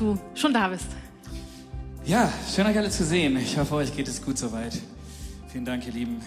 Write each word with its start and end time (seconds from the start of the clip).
du 0.00 0.18
schon 0.34 0.52
da 0.52 0.68
bist. 0.68 0.86
Ja, 2.04 2.32
schön 2.54 2.66
euch 2.66 2.76
alle 2.76 2.90
zu 2.90 3.04
sehen. 3.04 3.36
Ich 3.36 3.56
hoffe, 3.56 3.76
euch 3.76 3.94
geht 3.94 4.08
es 4.08 4.22
gut 4.22 4.36
soweit. 4.36 4.78
Vielen 5.48 5.64
Dank, 5.64 5.86
ihr 5.86 5.92
Lieben. 5.92 6.20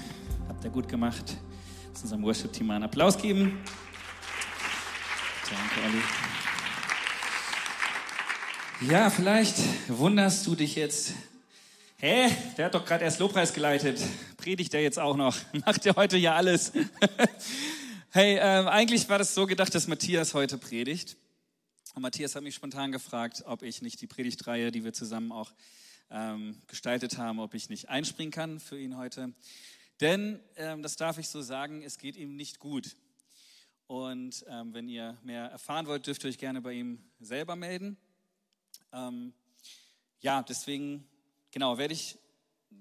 Habt 0.47 0.63
ihr 0.63 0.69
gut 0.69 0.87
gemacht. 0.87 1.37
Lass 1.93 2.03
unserem 2.03 2.23
Worship-Team 2.23 2.71
einen 2.71 2.83
Applaus 2.85 3.17
geben. 3.17 3.59
Danke, 5.49 5.87
Olli. 5.87 6.01
Ja, 8.91 9.09
vielleicht 9.09 9.55
wunderst 9.87 10.45
du 10.47 10.55
dich 10.55 10.75
jetzt. 10.75 11.13
Hä? 11.97 12.29
Der 12.57 12.65
hat 12.65 12.75
doch 12.75 12.85
gerade 12.85 13.03
erst 13.03 13.19
Lobpreis 13.19 13.53
geleitet. 13.53 13.99
Predigt 14.37 14.73
er 14.73 14.81
jetzt 14.81 14.99
auch 14.99 15.17
noch? 15.17 15.35
Macht 15.65 15.85
er 15.85 15.95
heute 15.95 16.17
ja 16.17 16.35
alles? 16.35 16.71
hey, 18.11 18.35
äh, 18.35 18.67
eigentlich 18.67 19.09
war 19.09 19.17
das 19.17 19.33
so 19.33 19.45
gedacht, 19.45 19.73
dass 19.73 19.87
Matthias 19.87 20.33
heute 20.33 20.57
predigt. 20.57 21.17
Und 21.97 22.03
Matthias 22.03 22.35
hat 22.35 22.43
mich 22.43 22.53
spontan 22.53 22.91
gefragt, 22.91 23.41
ob 23.47 23.63
ich 23.63 23.81
nicht 23.81 23.99
die 24.01 24.05
Predigtreihe, 24.05 24.71
die 24.71 24.83
wir 24.83 24.93
zusammen 24.93 25.31
auch 25.31 25.51
ähm, 26.11 26.61
gestaltet 26.67 27.17
haben, 27.17 27.39
ob 27.39 27.55
ich 27.55 27.69
nicht 27.69 27.89
einspringen 27.89 28.29
kann 28.29 28.59
für 28.59 28.79
ihn 28.79 28.97
heute. 28.97 29.33
Denn, 29.99 30.39
ähm, 30.57 30.83
das 30.83 30.95
darf 30.95 31.17
ich 31.17 31.27
so 31.27 31.41
sagen, 31.41 31.81
es 31.81 31.97
geht 31.97 32.15
ihm 32.15 32.35
nicht 32.35 32.59
gut. 32.59 32.95
Und 33.87 34.45
ähm, 34.47 34.75
wenn 34.75 34.87
ihr 34.87 35.17
mehr 35.23 35.45
erfahren 35.45 35.87
wollt, 35.87 36.05
dürft 36.05 36.23
ihr 36.23 36.29
euch 36.29 36.37
gerne 36.37 36.61
bei 36.61 36.73
ihm 36.73 36.99
selber 37.19 37.55
melden. 37.55 37.97
Ähm, 38.93 39.33
ja, 40.19 40.43
deswegen, 40.43 41.03
genau, 41.49 41.79
werde 41.79 41.95
ich 41.95 42.19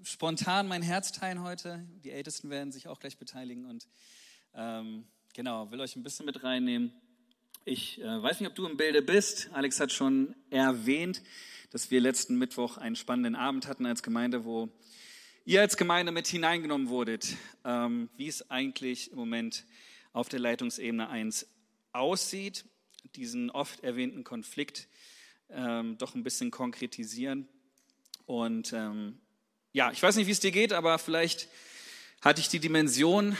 spontan 0.02 0.68
mein 0.68 0.82
Herz 0.82 1.12
teilen 1.12 1.42
heute. 1.42 1.88
Die 2.04 2.10
Ältesten 2.10 2.50
werden 2.50 2.70
sich 2.70 2.86
auch 2.86 3.00
gleich 3.00 3.16
beteiligen 3.16 3.64
und 3.64 3.88
ähm, 4.52 5.06
genau, 5.32 5.70
will 5.70 5.80
euch 5.80 5.96
ein 5.96 6.02
bisschen 6.02 6.26
mit 6.26 6.42
reinnehmen. 6.42 6.92
Ich 7.68 8.00
äh, 8.00 8.22
weiß 8.22 8.38
nicht, 8.38 8.48
ob 8.48 8.54
du 8.54 8.64
im 8.64 8.76
Bilde 8.76 9.02
bist. 9.02 9.48
Alex 9.52 9.80
hat 9.80 9.90
schon 9.90 10.36
erwähnt, 10.50 11.20
dass 11.72 11.90
wir 11.90 12.00
letzten 12.00 12.38
Mittwoch 12.38 12.76
einen 12.76 12.94
spannenden 12.94 13.34
Abend 13.34 13.66
hatten 13.66 13.86
als 13.86 14.04
Gemeinde, 14.04 14.44
wo 14.44 14.68
ihr 15.44 15.62
als 15.62 15.76
Gemeinde 15.76 16.12
mit 16.12 16.28
hineingenommen 16.28 16.88
wurdet, 16.88 17.34
ähm, 17.64 18.08
wie 18.16 18.28
es 18.28 18.52
eigentlich 18.52 19.10
im 19.10 19.16
Moment 19.16 19.64
auf 20.12 20.28
der 20.28 20.38
Leitungsebene 20.38 21.08
1 21.08 21.48
aussieht, 21.90 22.66
diesen 23.16 23.50
oft 23.50 23.82
erwähnten 23.82 24.22
Konflikt 24.22 24.86
ähm, 25.50 25.98
doch 25.98 26.14
ein 26.14 26.22
bisschen 26.22 26.52
konkretisieren. 26.52 27.48
Und 28.26 28.72
ähm, 28.74 29.18
ja, 29.72 29.90
ich 29.90 30.00
weiß 30.00 30.14
nicht, 30.14 30.28
wie 30.28 30.32
es 30.32 30.38
dir 30.38 30.52
geht, 30.52 30.72
aber 30.72 31.00
vielleicht 31.00 31.48
hatte 32.20 32.40
ich 32.40 32.48
die 32.48 32.60
Dimension 32.60 33.36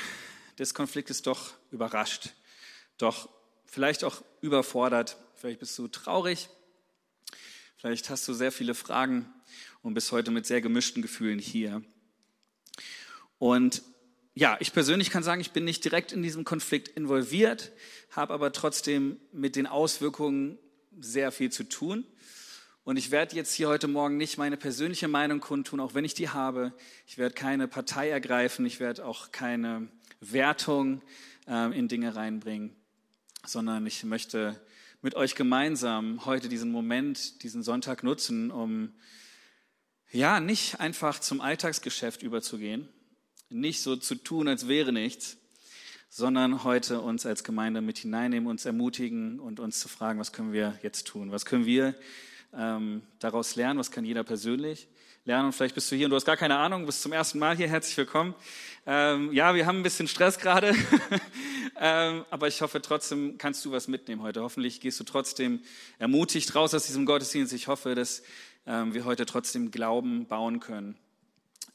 des 0.58 0.75
Konfliktes 0.75 1.23
doch 1.23 1.55
überrascht, 1.70 2.31
doch 2.98 3.36
vielleicht 3.67 4.05
auch 4.05 4.22
überfordert, 4.41 5.19
vielleicht 5.34 5.61
bist 5.61 5.78
du 5.78 5.89
traurig, 5.89 6.48
vielleicht 7.77 8.08
hast 8.08 8.27
du 8.27 8.33
sehr 8.33 8.53
viele 8.53 8.75
Fragen 8.75 9.27
und 9.83 9.95
bist 9.95 10.12
heute 10.12 10.31
mit 10.31 10.47
sehr 10.47 10.61
gemischten 10.61 11.03
Gefühlen 11.03 11.39
hier. 11.39 11.83
Und 13.39 13.83
ja, 14.34 14.56
ich 14.61 14.73
persönlich 14.73 15.11
kann 15.11 15.23
sagen, 15.23 15.41
ich 15.41 15.53
bin 15.53 15.64
nicht 15.64 15.84
direkt 15.84 16.12
in 16.12 16.23
diesem 16.23 16.45
Konflikt 16.45 16.89
involviert, 16.89 17.73
habe 18.11 18.34
aber 18.34 18.53
trotzdem 18.53 19.19
mit 19.33 19.56
den 19.56 19.67
Auswirkungen 19.67 20.58
sehr 20.98 21.33
viel 21.33 21.51
zu 21.51 21.64
tun. 21.64 22.06
Und 22.84 22.97
ich 22.98 23.11
werde 23.11 23.34
jetzt 23.34 23.53
hier 23.53 23.69
heute 23.69 23.89
Morgen 23.89 24.17
nicht 24.17 24.39
meine 24.39 24.56
persönliche 24.56 25.08
Meinung 25.08 25.41
kundtun, 25.41 25.80
auch 25.80 25.95
wenn 25.95 26.05
ich 26.05 26.14
die 26.14 26.28
habe. 26.28 26.73
Ich 27.06 27.19
werde 27.19 27.34
keine 27.34 27.67
Partei 27.67 28.11
ergreifen, 28.11 28.64
ich 28.64 28.78
werde 28.78 29.05
auch 29.05 29.33
keine 29.33 29.89
Wertung 30.20 31.03
äh, 31.48 31.77
in 31.77 31.89
Dinge 31.89 32.14
reinbringen 32.14 32.77
sondern 33.47 33.86
ich 33.86 34.05
möchte 34.05 34.61
mit 35.02 35.14
euch 35.14 35.34
gemeinsam 35.34 36.25
heute 36.25 36.48
diesen 36.48 36.70
Moment, 36.70 37.42
diesen 37.42 37.62
Sonntag 37.62 38.02
nutzen, 38.02 38.50
um 38.50 38.92
ja 40.11 40.41
nicht 40.41 40.80
einfach 40.80 41.20
zum 41.20 41.41
Alltagsgeschäft 41.41 42.22
überzugehen, 42.22 42.89
nicht 43.48 43.83
so 43.83 43.97
zu 43.97 44.17
tun, 44.17 44.48
als 44.48 44.69
wäre 44.69 44.92
nichts, 44.92 45.36
sondern 46.08 46.64
heute 46.64 47.01
uns 47.01 47.27
als 47.27 47.45
Gemeinde 47.45 47.80
mit 47.80 47.98
hineinnehmen, 47.98 48.48
uns 48.48 48.64
ermutigen 48.64 49.39
und 49.39 49.61
uns 49.61 49.80
zu 49.80 49.89
fragen, 49.89 50.18
was 50.18 50.33
können 50.33 50.52
wir 50.52 50.79
jetzt 50.83 51.06
tun? 51.06 51.30
Was 51.30 51.45
können 51.45 51.67
wir 51.67 51.95
ähm, 52.56 53.02
daraus 53.18 53.56
lernen? 53.56 53.78
Was 53.78 53.90
kann 53.90 54.05
jeder 54.05 54.24
persönlich 54.24 54.89
lernen? 55.24 55.46
Und 55.46 55.52
vielleicht 55.52 55.74
bist 55.74 55.90
du 55.90 55.96
hier 55.96 56.06
und 56.06 56.11
du 56.11 56.17
hast 56.17 56.24
gar 56.24 56.36
keine 56.36 56.56
Ahnung, 56.56 56.86
bist 56.86 57.02
zum 57.02 57.12
ersten 57.12 57.39
Mal 57.39 57.56
hier. 57.56 57.68
Herzlich 57.68 57.96
willkommen. 57.96 58.34
Ähm, 58.86 59.33
ja, 59.33 59.55
wir 59.55 59.67
haben 59.67 59.78
ein 59.78 59.83
bisschen 59.83 60.08
Stress 60.08 60.39
gerade, 60.39 60.74
ähm, 61.80 62.24
aber 62.30 62.48
ich 62.48 62.62
hoffe 62.62 62.80
trotzdem 62.80 63.36
kannst 63.39 63.64
du 63.64 63.72
was 63.72 63.89
mitnehmen 63.89 64.22
heute. 64.22 64.42
Hoffentlich 64.42 64.80
gehst 64.80 64.98
du 65.00 65.05
trotzdem 65.05 65.61
ermutigt 65.98 66.55
raus 66.55 66.72
aus 66.74 66.86
diesem 66.86 67.06
Gottesdienst. 67.06 67.52
Ich 67.52 67.68
hoffe, 67.68 67.94
dass 67.94 68.22
ähm, 68.67 68.94
wir 68.94 69.05
heute 69.05 69.27
trotzdem 69.27 69.70
Glauben 69.70 70.27
bauen 70.27 70.61
können. 70.61 70.96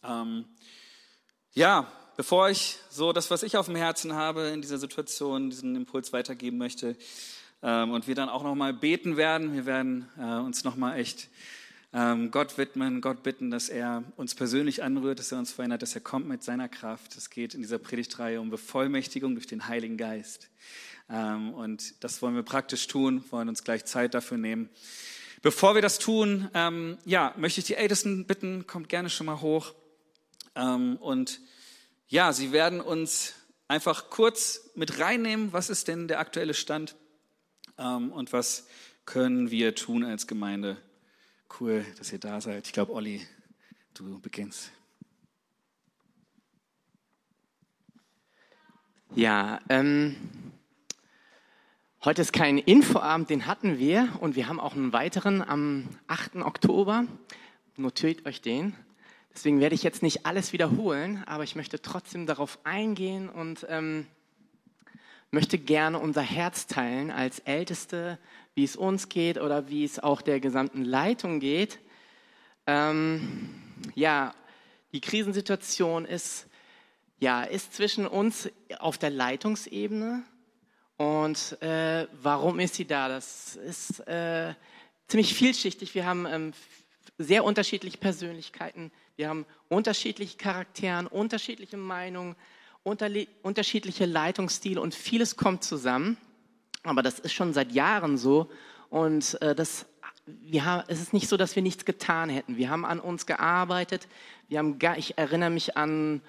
Ähm, 0.03 0.45
ja, 1.53 1.91
bevor 2.17 2.49
ich 2.49 2.77
so 2.89 3.13
das, 3.13 3.29
was 3.29 3.43
ich 3.43 3.57
auf 3.57 3.65
dem 3.65 3.75
Herzen 3.75 4.13
habe, 4.13 4.47
in 4.47 4.61
dieser 4.61 4.77
Situation, 4.77 5.49
diesen 5.49 5.75
Impuls 5.75 6.13
weitergeben 6.13 6.57
möchte 6.57 6.95
und 7.61 8.07
wir 8.07 8.15
dann 8.15 8.29
auch 8.29 8.43
nochmal 8.43 8.73
beten 8.73 9.17
werden. 9.17 9.53
Wir 9.53 9.65
werden 9.65 10.09
äh, 10.17 10.39
uns 10.39 10.63
nochmal 10.63 10.99
echt 10.99 11.29
ähm, 11.93 12.31
Gott 12.31 12.57
widmen, 12.57 13.01
Gott 13.01 13.21
bitten, 13.21 13.51
dass 13.51 13.67
er 13.67 14.03
uns 14.15 14.33
persönlich 14.33 14.81
anrührt, 14.81 15.19
dass 15.19 15.31
er 15.31 15.39
uns 15.39 15.51
verändert, 15.51 15.81
dass 15.81 15.93
er 15.93 16.01
kommt 16.01 16.27
mit 16.27 16.41
seiner 16.41 16.69
Kraft. 16.69 17.15
Es 17.17 17.29
geht 17.29 17.53
in 17.53 17.61
dieser 17.61 17.79
Predigtreihe 17.79 18.39
um 18.39 18.49
Bevollmächtigung 18.49 19.35
durch 19.35 19.47
den 19.47 19.67
Heiligen 19.67 19.97
Geist. 19.97 20.49
Ähm, 21.09 21.53
und 21.53 22.03
das 22.03 22.21
wollen 22.21 22.35
wir 22.35 22.43
praktisch 22.43 22.87
tun, 22.87 23.23
wollen 23.29 23.49
uns 23.49 23.63
gleich 23.63 23.85
Zeit 23.85 24.13
dafür 24.13 24.37
nehmen. 24.37 24.69
Bevor 25.41 25.75
wir 25.75 25.81
das 25.81 25.99
tun, 25.99 26.49
ähm, 26.53 26.97
ja, 27.03 27.33
möchte 27.35 27.59
ich 27.59 27.65
die 27.65 27.75
Ältesten 27.75 28.25
bitten, 28.25 28.67
kommt 28.67 28.87
gerne 28.87 29.09
schon 29.09 29.25
mal 29.25 29.41
hoch. 29.41 29.73
Ähm, 30.55 30.95
und 30.97 31.41
ja, 32.07 32.31
sie 32.31 32.53
werden 32.53 32.79
uns 32.79 33.33
einfach 33.67 34.09
kurz 34.09 34.71
mit 34.75 34.99
reinnehmen, 34.99 35.51
was 35.51 35.69
ist 35.69 35.87
denn 35.87 36.07
der 36.07 36.19
aktuelle 36.19 36.53
Stand 36.53 36.95
ähm, 36.95 37.01
und 37.81 38.33
was 38.33 38.67
können 39.05 39.51
wir 39.51 39.75
tun 39.75 40.03
als 40.03 40.27
Gemeinde 40.27 40.77
Cool, 41.59 41.85
dass 41.97 42.13
ihr 42.13 42.19
da 42.19 42.39
seid. 42.39 42.65
Ich 42.65 42.73
glaube, 42.73 42.93
Olli, 42.93 43.21
du 43.93 44.19
beginnst. 44.21 44.71
Ja, 49.15 49.59
ähm, 49.67 50.15
heute 52.05 52.21
ist 52.21 52.31
kein 52.31 52.57
Infoabend, 52.57 53.29
den 53.29 53.47
hatten 53.47 53.79
wir 53.79 54.17
und 54.21 54.37
wir 54.37 54.47
haben 54.47 54.61
auch 54.61 54.75
einen 54.75 54.93
weiteren 54.93 55.41
am 55.41 55.89
8. 56.07 56.37
Oktober. 56.37 57.05
Notiert 57.75 58.25
euch 58.25 58.41
den. 58.41 58.73
Deswegen 59.33 59.59
werde 59.59 59.75
ich 59.75 59.83
jetzt 59.83 60.01
nicht 60.01 60.25
alles 60.25 60.53
wiederholen, 60.53 61.23
aber 61.25 61.43
ich 61.43 61.55
möchte 61.55 61.81
trotzdem 61.81 62.25
darauf 62.25 62.59
eingehen 62.63 63.27
und 63.27 63.65
ähm, 63.69 64.07
möchte 65.31 65.57
gerne 65.57 65.97
unser 65.99 66.21
Herz 66.21 66.67
teilen 66.67 67.09
als 67.09 67.39
Älteste 67.39 68.19
wie 68.55 68.63
es 68.63 68.75
uns 68.75 69.09
geht 69.09 69.37
oder 69.39 69.69
wie 69.69 69.83
es 69.83 69.99
auch 69.99 70.21
der 70.21 70.39
gesamten 70.39 70.83
Leitung 70.83 71.39
geht. 71.39 71.79
Ähm, 72.67 73.49
ja, 73.95 74.33
die 74.91 75.01
Krisensituation 75.01 76.05
ist, 76.05 76.47
ja, 77.19 77.43
ist 77.43 77.73
zwischen 77.73 78.05
uns 78.05 78.49
auf 78.79 78.97
der 78.97 79.09
Leitungsebene. 79.09 80.23
Und 80.97 81.61
äh, 81.61 82.07
warum 82.21 82.59
ist 82.59 82.75
sie 82.75 82.85
da? 82.85 83.07
Das 83.07 83.55
ist 83.55 84.01
äh, 84.07 84.53
ziemlich 85.07 85.33
vielschichtig. 85.33 85.95
Wir 85.95 86.05
haben 86.05 86.25
ähm, 86.25 86.53
sehr 87.17 87.43
unterschiedliche 87.43 87.97
Persönlichkeiten, 87.97 88.91
wir 89.15 89.29
haben 89.29 89.45
unterschiedliche 89.69 90.37
Charakteren, 90.37 91.07
unterschiedliche 91.07 91.77
Meinungen, 91.77 92.35
unterschiedliche 92.83 94.05
Leitungsstile 94.05 94.81
und 94.81 94.95
vieles 94.95 95.37
kommt 95.37 95.63
zusammen. 95.63 96.17
Aber 96.83 97.03
das 97.03 97.19
ist 97.19 97.33
schon 97.33 97.53
seit 97.53 97.71
Jahren 97.71 98.17
so. 98.17 98.49
Und 98.89 99.39
äh, 99.41 99.53
das, 99.53 99.85
wir 100.25 100.65
haben, 100.65 100.83
es 100.87 100.99
ist 100.99 101.13
nicht 101.13 101.27
so, 101.27 101.37
dass 101.37 101.55
wir 101.55 101.63
nichts 101.63 101.85
getan 101.85 102.29
hätten. 102.29 102.57
Wir 102.57 102.69
haben 102.69 102.85
an 102.85 102.99
uns 102.99 103.25
gearbeitet. 103.25 104.07
Wir 104.47 104.59
haben, 104.59 104.79
ich 104.97 105.17
erinnere 105.17 105.51
mich 105.51 105.77
an 105.77 106.21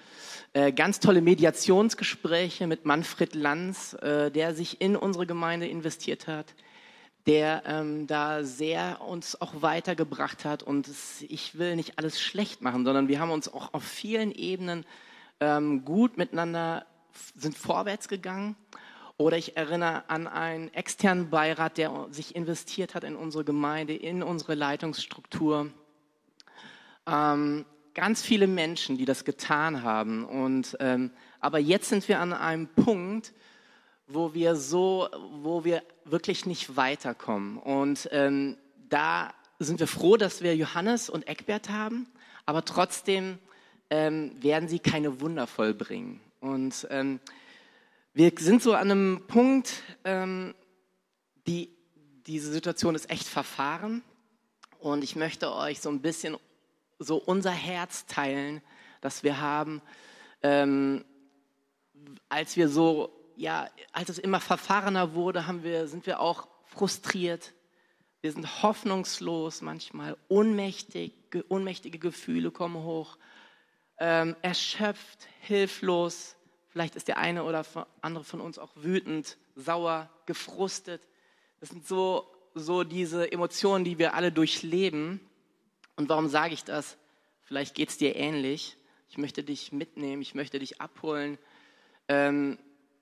äh, 0.53 0.71
ganz 0.71 0.99
tolle 0.99 1.21
Mediationsgespräche 1.21 2.67
mit 2.67 2.85
Manfred 2.85 3.33
Lanz, 3.33 3.93
äh, 3.93 4.29
der 4.29 4.53
sich 4.53 4.79
in 4.79 4.95
unsere 4.95 5.25
Gemeinde 5.25 5.67
investiert 5.67 6.27
hat, 6.27 6.53
der 7.25 7.63
ähm, 7.65 8.05
da 8.05 8.43
sehr 8.43 9.01
uns 9.01 9.41
auch 9.41 9.61
weitergebracht 9.61 10.45
hat. 10.45 10.61
Und 10.61 10.87
es, 10.87 11.23
ich 11.27 11.57
will 11.57 11.75
nicht 11.75 11.97
alles 11.97 12.21
schlecht 12.21 12.61
machen, 12.61 12.85
sondern 12.85 13.07
wir 13.07 13.19
haben 13.19 13.31
uns 13.31 13.51
auch 13.51 13.73
auf 13.73 13.83
vielen 13.83 14.31
Ebenen 14.31 14.85
ähm, 15.43 15.83
gut 15.83 16.17
miteinander 16.17 16.85
sind 17.35 17.57
vorwärts 17.57 18.07
gegangen 18.07 18.55
oder 19.17 19.37
ich 19.37 19.57
erinnere 19.57 20.09
an 20.09 20.27
einen 20.27 20.73
externen 20.73 21.29
Beirat, 21.29 21.77
der 21.77 22.07
sich 22.11 22.35
investiert 22.35 22.95
hat 22.95 23.03
in 23.03 23.15
unsere 23.15 23.43
Gemeinde, 23.43 23.95
in 23.95 24.23
unsere 24.23 24.55
Leitungsstruktur. 24.55 25.69
Ähm, 27.05 27.65
ganz 27.93 28.21
viele 28.21 28.47
Menschen, 28.47 28.97
die 28.97 29.05
das 29.05 29.25
getan 29.25 29.83
haben. 29.83 30.25
Und, 30.25 30.77
ähm, 30.79 31.11
aber 31.39 31.59
jetzt 31.59 31.89
sind 31.89 32.07
wir 32.07 32.19
an 32.19 32.33
einem 32.33 32.67
Punkt, 32.67 33.33
wo 34.07 34.33
wir 34.33 34.55
so, 34.55 35.09
wo 35.41 35.63
wir 35.63 35.83
wirklich 36.05 36.45
nicht 36.45 36.75
weiterkommen. 36.75 37.57
Und 37.57 38.09
ähm, 38.11 38.57
da 38.89 39.33
sind 39.59 39.79
wir 39.79 39.87
froh, 39.87 40.17
dass 40.17 40.41
wir 40.41 40.55
Johannes 40.55 41.09
und 41.09 41.27
Eckbert 41.27 41.69
haben, 41.69 42.07
aber 42.45 42.65
trotzdem 42.65 43.39
ähm, 43.89 44.31
werden 44.41 44.67
sie 44.67 44.79
keine 44.79 45.21
Wunder 45.21 45.47
vollbringen. 45.47 46.19
Und 46.39 46.87
ähm, 46.89 47.19
wir 48.13 48.31
sind 48.37 48.61
so 48.61 48.73
an 48.73 48.91
einem 48.91 49.23
Punkt, 49.27 49.83
ähm, 50.03 50.53
die, 51.47 51.69
diese 52.27 52.51
Situation 52.51 52.95
ist 52.95 53.09
echt 53.09 53.27
verfahren. 53.27 54.03
Und 54.79 55.03
ich 55.03 55.15
möchte 55.15 55.53
euch 55.53 55.79
so 55.79 55.89
ein 55.89 56.01
bisschen 56.01 56.37
so 56.99 57.17
unser 57.17 57.51
Herz 57.51 58.05
teilen, 58.05 58.61
das 59.01 59.23
wir 59.23 59.39
haben, 59.39 59.81
ähm, 60.41 61.03
als 62.29 62.57
wir 62.57 62.69
so, 62.69 63.11
ja, 63.35 63.69
als 63.91 64.09
es 64.09 64.19
immer 64.19 64.39
verfahrener 64.39 65.13
wurde, 65.13 65.47
haben 65.47 65.63
wir, 65.63 65.87
sind 65.87 66.05
wir 66.05 66.19
auch 66.19 66.47
frustriert. 66.65 67.53
Wir 68.21 68.31
sind 68.31 68.63
hoffnungslos 68.63 69.61
manchmal, 69.61 70.17
ohnmächtig, 70.27 71.13
ohnmächtige 71.49 71.99
Gefühle 71.99 72.51
kommen 72.51 72.83
hoch, 72.83 73.17
ähm, 74.03 74.35
erschöpft, 74.41 75.29
hilflos. 75.39 76.35
Vielleicht 76.67 76.97
ist 76.97 77.07
der 77.07 77.17
eine 77.19 77.45
oder 77.45 77.63
andere 78.01 78.25
von 78.25 78.41
uns 78.41 78.59
auch 78.59 78.71
wütend, 78.75 79.37
sauer, 79.55 80.09
gefrustet. 80.25 81.01
Das 81.61 81.69
sind 81.69 81.87
so, 81.87 82.27
so 82.53 82.83
diese 82.83 83.31
Emotionen, 83.31 83.85
die 83.85 83.97
wir 83.97 84.13
alle 84.13 84.33
durchleben. 84.33 85.21
Und 85.95 86.09
warum 86.09 86.27
sage 86.27 86.53
ich 86.53 86.65
das? 86.65 86.97
Vielleicht 87.43 87.75
geht 87.75 87.89
es 87.89 87.97
dir 87.97 88.17
ähnlich. 88.17 88.75
Ich 89.07 89.17
möchte 89.17 89.41
dich 89.41 89.71
mitnehmen, 89.71 90.21
ich 90.21 90.35
möchte 90.35 90.59
dich 90.59 90.81
abholen. 90.81 91.37
Ähm, 92.09 92.57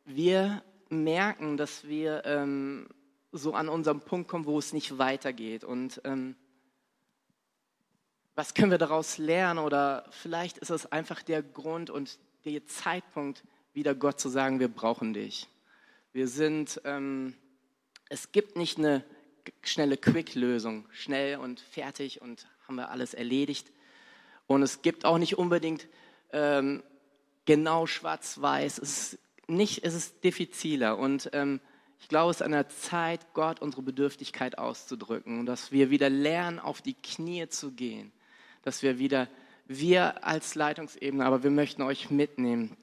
wir 0.05 0.61
merken, 0.89 1.57
dass 1.57 1.87
wir 1.87 2.21
ähm, 2.25 2.87
so 3.31 3.55
an 3.55 3.69
unserem 3.69 4.01
Punkt 4.01 4.29
kommen, 4.29 4.45
wo 4.45 4.59
es 4.59 4.71
nicht 4.71 4.99
weitergeht. 4.99 5.63
Und 5.63 5.99
ähm, 6.03 6.35
was 8.41 8.55
können 8.55 8.71
wir 8.71 8.79
daraus 8.79 9.19
lernen? 9.19 9.59
Oder 9.59 10.03
vielleicht 10.09 10.57
ist 10.57 10.71
es 10.71 10.91
einfach 10.91 11.21
der 11.21 11.43
Grund 11.43 11.91
und 11.91 12.17
der 12.43 12.65
Zeitpunkt, 12.65 13.43
wieder 13.75 13.93
Gott 13.93 14.19
zu 14.19 14.29
sagen, 14.29 14.59
wir 14.59 14.67
brauchen 14.67 15.13
dich. 15.13 15.47
Wir 16.11 16.27
sind, 16.27 16.81
ähm, 16.83 17.35
es 18.09 18.31
gibt 18.31 18.57
nicht 18.57 18.79
eine 18.79 19.05
schnelle 19.61 19.95
Quick-Lösung, 19.95 20.87
schnell 20.89 21.37
und 21.37 21.59
fertig 21.59 22.23
und 22.23 22.47
haben 22.67 22.77
wir 22.77 22.89
alles 22.89 23.13
erledigt. 23.13 23.71
Und 24.47 24.63
es 24.63 24.81
gibt 24.81 25.05
auch 25.05 25.19
nicht 25.19 25.37
unbedingt 25.37 25.87
ähm, 26.33 26.81
genau 27.45 27.85
schwarz-weiß. 27.85 28.79
Es 28.79 29.13
ist 29.13 29.19
nicht, 29.45 29.83
es 29.83 29.93
ist 29.93 30.23
diffiziler. 30.23 30.97
Und 30.97 31.29
ähm, 31.33 31.61
ich 31.99 32.07
glaube, 32.07 32.31
es 32.31 32.37
ist 32.37 32.41
an 32.41 32.53
der 32.53 32.69
Zeit, 32.69 33.35
Gott 33.35 33.61
unsere 33.61 33.83
Bedürftigkeit 33.83 34.57
auszudrücken 34.57 35.41
und 35.41 35.45
dass 35.45 35.71
wir 35.71 35.91
wieder 35.91 36.09
lernen, 36.09 36.57
auf 36.57 36.81
die 36.81 36.95
Knie 36.95 37.47
zu 37.47 37.73
gehen. 37.73 38.11
Dass 38.61 38.83
wir 38.83 38.99
wieder, 38.99 39.27
wir 39.67 40.25
als 40.25 40.55
Leitungsebene, 40.55 41.25
aber 41.25 41.43
wir 41.43 41.51
möchten 41.51 41.81
euch 41.81 42.11
mitnehmen. 42.11 42.77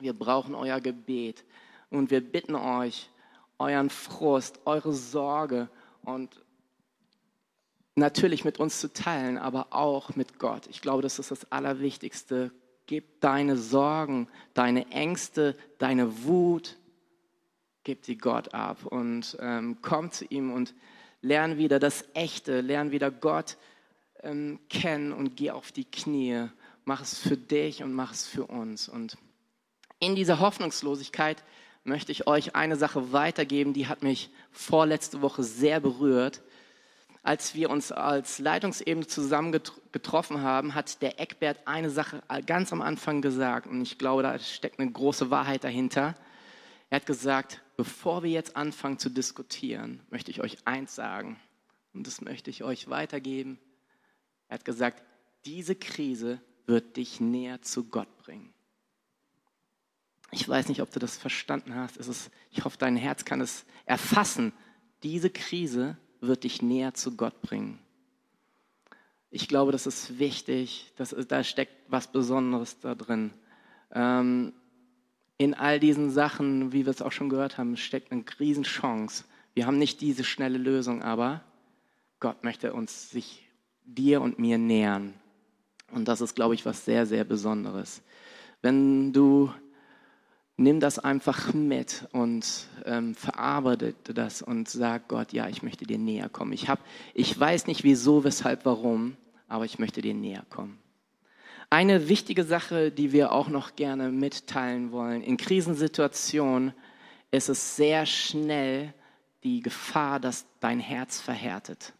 Wir 0.00 0.12
brauchen 0.12 0.54
euer 0.54 0.80
Gebet 0.80 1.44
und 1.90 2.10
wir 2.10 2.20
bitten 2.20 2.54
euch, 2.54 3.10
euren 3.58 3.90
Frust, 3.90 4.60
eure 4.64 4.92
Sorge 4.92 5.68
und 6.02 6.40
natürlich 7.96 8.44
mit 8.44 8.58
uns 8.58 8.80
zu 8.80 8.92
teilen, 8.92 9.38
aber 9.38 9.68
auch 9.70 10.14
mit 10.16 10.38
Gott. 10.38 10.66
Ich 10.68 10.80
glaube, 10.80 11.02
das 11.02 11.18
ist 11.18 11.30
das 11.30 11.50
Allerwichtigste. 11.50 12.52
Gib 12.86 13.20
deine 13.20 13.56
Sorgen, 13.56 14.28
deine 14.54 14.90
Ängste, 14.90 15.56
deine 15.78 16.24
Wut, 16.24 16.76
gib 17.84 18.04
sie 18.04 18.16
Gott 18.16 18.54
ab 18.54 18.86
und 18.86 19.36
ähm, 19.40 19.78
komm 19.82 20.10
zu 20.10 20.24
ihm 20.26 20.52
und 20.52 20.74
lern 21.20 21.58
wieder 21.58 21.78
das 21.78 22.04
Echte, 22.14 22.60
lern 22.60 22.92
wieder 22.92 23.10
Gott 23.10 23.58
ähm, 24.22 24.58
kennen 24.68 25.12
und 25.12 25.36
geh 25.36 25.50
auf 25.50 25.72
die 25.72 25.84
Knie. 25.84 26.48
Mach 26.84 27.02
es 27.02 27.18
für 27.18 27.36
dich 27.36 27.82
und 27.82 27.92
mach 27.92 28.12
es 28.12 28.26
für 28.26 28.46
uns. 28.46 28.88
Und 28.88 29.16
in 30.00 30.14
dieser 30.14 30.40
Hoffnungslosigkeit 30.40 31.42
möchte 31.84 32.12
ich 32.12 32.26
euch 32.26 32.54
eine 32.54 32.76
Sache 32.76 33.12
weitergeben, 33.12 33.72
die 33.72 33.86
hat 33.86 34.02
mich 34.02 34.30
vorletzte 34.50 35.22
Woche 35.22 35.42
sehr 35.42 35.80
berührt 35.80 36.42
als 37.28 37.54
wir 37.54 37.68
uns 37.68 37.92
als 37.92 38.38
Leitungsebene 38.38 39.06
zusammen 39.06 39.52
getroffen 39.92 40.40
haben, 40.40 40.74
hat 40.74 41.02
der 41.02 41.20
Eckbert 41.20 41.58
eine 41.66 41.90
Sache 41.90 42.22
ganz 42.46 42.72
am 42.72 42.80
Anfang 42.80 43.20
gesagt 43.20 43.66
und 43.66 43.82
ich 43.82 43.98
glaube, 43.98 44.22
da 44.22 44.38
steckt 44.38 44.80
eine 44.80 44.90
große 44.90 45.30
Wahrheit 45.30 45.62
dahinter. 45.62 46.14
Er 46.88 46.96
hat 46.96 47.06
gesagt, 47.06 47.60
bevor 47.76 48.22
wir 48.22 48.30
jetzt 48.30 48.56
anfangen 48.56 48.98
zu 48.98 49.10
diskutieren, 49.10 50.00
möchte 50.08 50.30
ich 50.30 50.40
euch 50.40 50.56
eins 50.64 50.94
sagen 50.94 51.38
und 51.92 52.06
das 52.06 52.22
möchte 52.22 52.48
ich 52.48 52.64
euch 52.64 52.88
weitergeben. 52.88 53.58
Er 54.48 54.54
hat 54.54 54.64
gesagt, 54.64 55.02
diese 55.44 55.74
Krise 55.74 56.40
wird 56.66 56.96
dich 56.96 57.20
näher 57.20 57.62
zu 57.62 57.84
Gott 57.84 58.18
bringen. 58.18 58.52
Ich 60.30 60.46
weiß 60.46 60.68
nicht, 60.68 60.82
ob 60.82 60.90
du 60.90 60.98
das 60.98 61.16
verstanden 61.16 61.74
hast. 61.74 61.96
Ist, 61.96 62.30
ich 62.50 62.64
hoffe, 62.64 62.76
dein 62.78 62.96
Herz 62.96 63.24
kann 63.24 63.40
es 63.40 63.64
erfassen. 63.86 64.52
Diese 65.02 65.30
Krise 65.30 65.96
wird 66.20 66.44
dich 66.44 66.60
näher 66.60 66.94
zu 66.94 67.16
Gott 67.16 67.40
bringen. 67.40 67.78
Ich 69.30 69.48
glaube, 69.48 69.72
das 69.72 69.86
ist 69.86 70.18
wichtig, 70.18 70.92
das 70.96 71.14
da 71.28 71.44
steckt 71.44 71.72
was 71.88 72.10
Besonderes 72.10 72.80
da 72.80 72.94
drin. 72.94 73.32
Ähm, 73.92 74.52
in 75.36 75.54
all 75.54 75.78
diesen 75.78 76.10
Sachen, 76.10 76.72
wie 76.72 76.84
wir 76.84 76.90
es 76.90 77.02
auch 77.02 77.12
schon 77.12 77.28
gehört 77.28 77.58
haben, 77.58 77.76
steckt 77.76 78.10
eine 78.10 78.24
Riesenchance. 78.40 79.24
Wir 79.54 79.66
haben 79.66 79.78
nicht 79.78 80.00
diese 80.00 80.24
schnelle 80.24 80.58
Lösung, 80.58 81.02
aber 81.02 81.44
Gott 82.20 82.42
möchte 82.42 82.72
uns 82.72 83.10
sich 83.10 83.47
dir 83.88 84.20
und 84.20 84.38
mir 84.38 84.58
nähern. 84.58 85.14
Und 85.92 86.06
das 86.06 86.20
ist, 86.20 86.34
glaube 86.34 86.54
ich, 86.54 86.66
was 86.66 86.84
sehr, 86.84 87.06
sehr 87.06 87.24
Besonderes. 87.24 88.02
Wenn 88.60 89.12
du 89.12 89.50
nimm 90.58 90.80
das 90.80 90.98
einfach 90.98 91.54
mit 91.54 92.06
und 92.12 92.66
ähm, 92.84 93.14
verarbeite 93.14 94.12
das 94.12 94.42
und 94.42 94.68
sag 94.68 95.08
Gott, 95.08 95.32
ja, 95.32 95.48
ich 95.48 95.62
möchte 95.62 95.86
dir 95.86 95.98
näher 95.98 96.28
kommen. 96.28 96.52
Ich, 96.52 96.68
hab, 96.68 96.80
ich 97.14 97.38
weiß 97.38 97.68
nicht 97.68 97.84
wieso, 97.84 98.24
weshalb, 98.24 98.66
warum, 98.66 99.16
aber 99.46 99.64
ich 99.64 99.78
möchte 99.78 100.02
dir 100.02 100.14
näher 100.14 100.44
kommen. 100.50 100.78
Eine 101.70 102.08
wichtige 102.08 102.44
Sache, 102.44 102.90
die 102.90 103.12
wir 103.12 103.32
auch 103.32 103.48
noch 103.48 103.76
gerne 103.76 104.10
mitteilen 104.10 104.90
wollen, 104.90 105.22
in 105.22 105.36
Krisensituationen 105.36 106.74
ist 107.30 107.48
es 107.48 107.76
sehr 107.76 108.04
schnell 108.04 108.92
die 109.44 109.60
Gefahr, 109.60 110.18
dass 110.18 110.46
dein 110.60 110.80
Herz 110.80 111.20
verhärtet. 111.20 111.92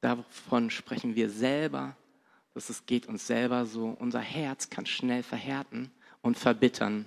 Davon 0.00 0.70
sprechen 0.70 1.14
wir 1.14 1.30
selber, 1.30 1.96
dass 2.54 2.70
es 2.70 2.86
geht 2.86 3.06
uns 3.06 3.26
selber 3.26 3.66
so. 3.66 3.96
Unser 3.98 4.20
Herz 4.20 4.70
kann 4.70 4.86
schnell 4.86 5.22
verhärten 5.22 5.90
und 6.22 6.38
verbittern 6.38 7.06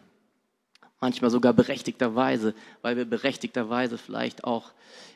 manchmal 1.02 1.32
sogar 1.32 1.52
berechtigterweise, 1.52 2.54
weil 2.82 2.96
wir 2.96 3.06
berechtigterweise 3.06 3.98
vielleicht 3.98 4.44
auch 4.44 4.72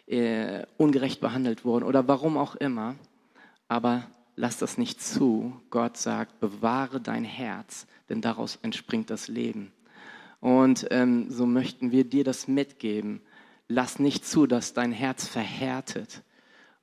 äh, 0.07 0.63
ungerecht 0.77 1.21
behandelt 1.21 1.63
wurden 1.63 1.85
oder 1.85 2.07
warum 2.07 2.37
auch 2.37 2.55
immer. 2.55 2.95
Aber 3.67 4.03
lass 4.35 4.57
das 4.57 4.77
nicht 4.77 5.01
zu. 5.01 5.61
Gott 5.69 5.97
sagt, 5.97 6.39
bewahre 6.39 6.99
dein 6.99 7.23
Herz, 7.23 7.85
denn 8.09 8.21
daraus 8.21 8.57
entspringt 8.63 9.09
das 9.09 9.27
Leben. 9.27 9.71
Und 10.41 10.87
ähm, 10.89 11.29
so 11.29 11.45
möchten 11.45 11.91
wir 11.91 12.03
dir 12.03 12.23
das 12.23 12.47
mitgeben. 12.47 13.21
Lass 13.67 13.99
nicht 13.99 14.25
zu, 14.25 14.47
dass 14.47 14.73
dein 14.73 14.91
Herz 14.91 15.27
verhärtet. 15.27 16.21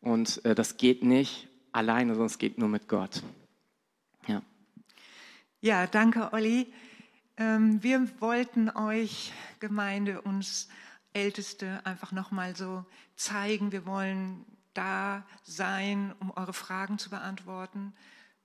Und 0.02 0.44
äh, 0.44 0.54
das 0.54 0.76
geht 0.76 1.02
nicht 1.02 1.49
alleine, 1.71 2.12
sondern 2.12 2.26
es 2.26 2.38
geht 2.38 2.59
nur 2.59 2.68
mit 2.68 2.88
Gott. 2.88 3.23
Ja, 4.26 4.42
ja 5.61 5.87
danke, 5.87 6.32
Olli. 6.32 6.73
Ähm, 7.38 7.82
wir 7.82 8.09
wollten 8.21 8.68
euch, 8.68 9.32
Gemeinde, 9.61 10.21
uns 10.21 10.68
Älteste 11.14 11.80
einfach 11.85 12.12
nochmal 12.12 12.56
so 12.56 12.85
zeigen. 13.16 13.73
Wir 13.73 13.87
wollen 13.87 14.44
da 14.75 15.25
sein, 15.44 16.14
um 16.21 16.30
eure 16.32 16.52
Fragen 16.52 16.99
zu 16.99 17.09
beantworten. 17.09 17.94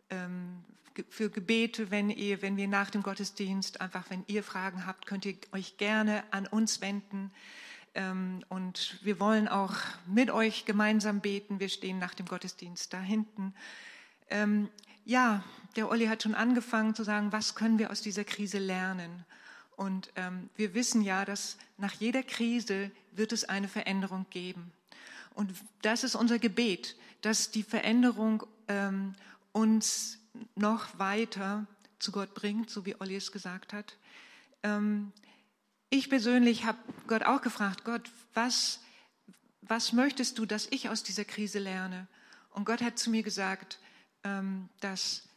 Ähm, 0.10 0.64
für 1.10 1.30
Gebete, 1.30 1.92
wenn 1.92 2.10
ihr, 2.10 2.42
wenn 2.42 2.58
wir 2.58 2.68
nach 2.68 2.90
dem 2.90 3.04
Gottesdienst 3.04 3.82
einfach, 3.82 4.10
wenn 4.10 4.24
ihr 4.28 4.44
Fragen 4.44 4.86
habt, 4.86 5.06
könnt 5.06 5.26
ihr 5.26 5.38
euch 5.52 5.78
gerne 5.78 6.24
an 6.32 6.48
uns 6.48 6.82
wenden. 6.82 7.32
Ähm, 7.94 8.44
und 8.50 9.00
wir 9.02 9.20
wollen 9.20 9.48
auch 9.48 9.76
mit 10.06 10.32
euch 10.32 10.66
gemeinsam 10.66 11.22
beten. 11.22 11.60
Wir 11.60 11.70
stehen 11.70 12.00
nach 12.00 12.14
dem 12.14 12.26
Gottesdienst 12.26 12.94
da 12.94 13.00
hinten. 13.00 13.54
Ja, 15.06 15.42
der 15.78 15.90
Olli 15.90 16.08
hat 16.08 16.24
schon 16.24 16.36
angefangen 16.36 16.94
zu 16.94 17.06
sagen, 17.06 17.32
was 17.32 17.56
können 17.56 17.80
wir 17.80 17.92
aus 17.92 18.02
dieser 18.02 18.26
Krise 18.26 18.60
lernen? 18.60 19.24
Und 19.78 20.12
ähm, 20.18 20.50
wir 20.58 20.74
wissen 20.74 21.02
ja, 21.02 21.24
dass 21.24 21.58
nach 21.78 21.94
jeder 21.94 22.24
Krise 22.24 22.92
wird 23.14 23.32
es 23.32 23.46
eine 23.46 23.70
Veränderung 23.70 24.26
geben. 24.32 24.74
Und 25.34 25.54
das 25.82 26.04
ist 26.04 26.16
unser 26.16 26.40
Gebet, 26.40 26.98
dass 27.22 27.52
die 27.52 27.64
Veränderung 27.64 28.44
ähm, 28.68 29.14
uns 29.54 30.20
noch 30.56 31.00
weiter 31.00 31.66
zu 32.00 32.12
Gott 32.12 32.34
bringt, 32.34 32.70
so 32.70 32.86
wie 32.86 33.00
Olli 33.00 33.16
es 33.16 33.32
gesagt 33.32 33.72
hat. 33.72 33.96
Ähm, 34.62 35.14
ich 35.90 36.10
persönlich 36.10 36.66
habe 36.66 36.78
Gott 37.08 37.24
auch 37.24 37.42
gefragt, 37.42 37.84
Gott, 37.84 38.10
was, 38.34 38.80
was 39.62 39.94
möchtest 39.94 40.38
du, 40.38 40.46
dass 40.46 40.68
ich 40.72 40.90
aus 40.90 41.04
dieser 41.04 41.26
Krise 41.26 41.60
lerne? 41.60 42.08
Und 42.52 42.66
Gott 42.66 42.82
hat 42.82 42.98
zu 43.00 43.10
mir 43.10 43.24
gesagt, 43.24 43.80
ähm, 44.24 44.70
dass 44.80 45.28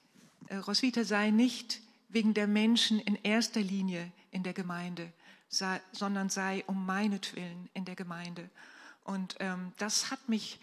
äh, 0.49 0.57
Roswitha 0.57 1.04
sei 1.04 1.30
nicht 1.30 1.80
wegen 2.09 2.35
der 2.35 2.47
Menschen 2.47 2.99
in 2.99 3.16
erster 3.23 3.61
Linie 3.61 4.11
in 4.30 4.42
der 4.42 4.52
Gemeinde, 4.52 5.12
sondern 5.49 6.28
sei 6.28 6.64
um 6.66 6.87
meinetwillen 6.87 7.69
in 7.75 7.85
der 7.85 7.97
Gemeinde. 7.97 8.49
Und 9.04 9.37
ähm, 9.40 9.73
das 9.78 10.11
hat 10.11 10.28
mich 10.28 10.61